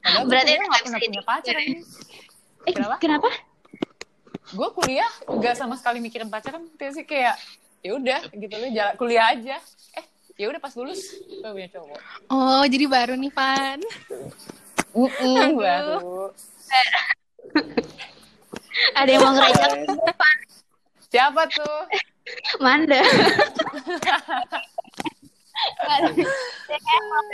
Padahal 0.00 0.24
Berarti 0.24 0.50
nggak 0.56 0.64
pernah 0.64 0.96
website 0.96 1.10
punya 1.12 1.24
pacar. 1.28 1.54
ini. 1.60 1.64
ini. 1.68 1.82
Eh, 2.64 2.72
Kenapa? 2.72 2.96
kenapa? 2.96 3.28
Gue 4.50 4.68
kuliah 4.72 5.10
nggak 5.28 5.54
sama 5.60 5.76
sekali 5.76 6.00
mikirin 6.00 6.32
pacaran. 6.32 6.64
Dia 6.80 6.88
sih 6.90 7.04
kayak 7.04 7.36
ya 7.80 7.90
udah 7.96 8.20
gitu 8.36 8.54
loh 8.56 8.70
jalan 8.70 8.94
kuliah 9.00 9.26
aja. 9.32 9.56
Eh 9.96 10.04
ya 10.40 10.46
udah 10.48 10.60
pas 10.60 10.72
lulus 10.76 11.00
gue 11.20 11.50
punya 11.52 11.68
cowok. 11.68 12.00
oh 12.32 12.64
jadi 12.64 12.84
baru 12.88 13.14
nih 13.16 13.32
Pan 13.32 13.80
Mm 14.90 15.54
baru. 15.54 16.32
Ada 18.96 19.10
yang 19.10 19.22
mau 19.22 19.32
ngerajak 19.36 19.70
Siapa 21.10 21.42
tuh? 21.50 21.78
Manda. 22.62 23.02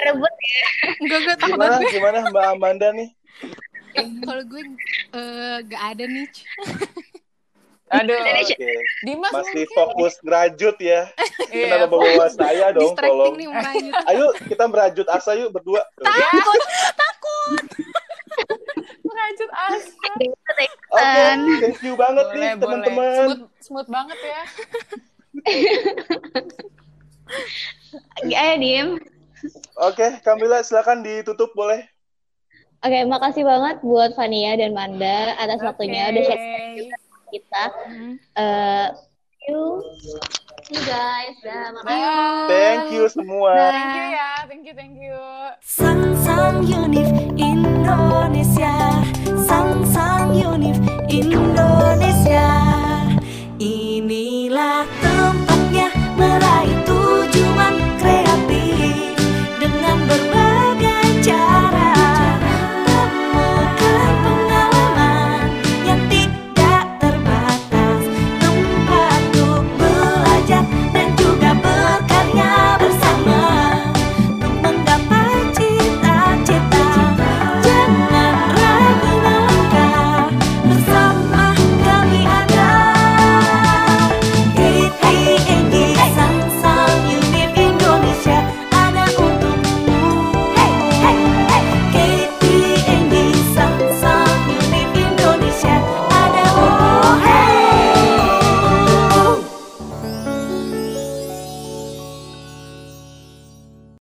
Rebut 0.06 0.35
ya. 0.35 0.66
enggak 0.98 1.18
gue 1.22 1.35
takut 1.38 1.54
Gimana, 1.54 1.70
banget 1.78 1.90
gimana 1.94 2.18
Mbak 2.32 2.44
Amanda 2.56 2.88
nih? 2.92 3.11
kalau 3.96 4.44
gue 4.44 4.62
eh, 5.16 5.56
gak 5.64 5.82
ada 5.96 6.04
nih 6.04 6.28
Aduh. 7.87 8.18
Oke. 8.18 8.70
Dimas 9.01 9.31
Masih 9.31 9.62
mungkin. 9.62 9.72
fokus 9.72 10.14
ngerajut 10.20 10.77
ya. 10.77 11.01
Iya, 11.46 11.64
Kenapa 11.70 11.87
bawa 11.92 12.27
saya 12.29 12.66
dong, 12.70 12.83
distracting 12.83 13.14
tolong. 13.14 13.35
nih 13.38 13.46
merajut 13.46 13.92
Ayo 14.11 14.27
kita 14.42 14.64
merajut 14.66 15.07
asa 15.07 15.31
yuk 15.35 15.51
berdua. 15.51 15.81
takut 15.96 16.61
takut 16.92 17.62
Merajut 19.07 19.49
asa. 19.49 19.90
Oke, 20.90 21.22
thank 21.62 21.79
you 21.81 21.94
banget 21.94 22.27
nih 22.27 22.27
Boleh, 22.27 22.35
boleh. 22.35 22.51
teman-teman. 22.59 23.14
Smooth, 23.14 23.42
smooth 23.62 23.88
banget 23.88 24.18
ya. 24.20 24.42
Ayo 28.35 28.55
Dim. 28.59 28.87
Oke, 29.79 30.07
Kamila 30.20 30.61
silakan 30.61 31.01
ditutup 31.01 31.49
boleh. 31.53 31.85
Oke, 32.81 33.05
makasih 33.05 33.42
banget 33.42 33.81
buat 33.81 34.12
Fania 34.12 34.53
dan 34.55 34.72
Manda 34.72 35.33
atas 35.37 35.61
waktunya 35.61 36.09
udah 36.09 36.22
share 36.25 36.37
Oke. 36.37 36.88
Kita. 37.37 37.64
Hmm. 37.88 38.12
Eh, 38.37 38.88
thank 38.96 39.44
you. 39.49 39.62
Thank 40.57 40.72
you 40.72 40.83
guys. 40.88 41.37
Dah, 41.44 41.66
makasih. 41.77 41.87
Bye. 41.87 42.49
Thank 42.51 42.85
you 42.90 43.05
semua. 43.12 43.53
Thank 43.55 43.92
you 43.92 44.07
ya. 44.11 44.31
Thank 44.49 44.64
you, 44.66 44.75
thank 44.75 44.96
you. 44.99 45.18
Sang 45.62 46.03
Sang 46.25 46.64
Unif 46.64 47.11
Indonesia 47.38 48.75
Sang 49.46 49.85
Sang 49.87 50.35
Unif 50.35 50.79
Indonesia 51.07 52.56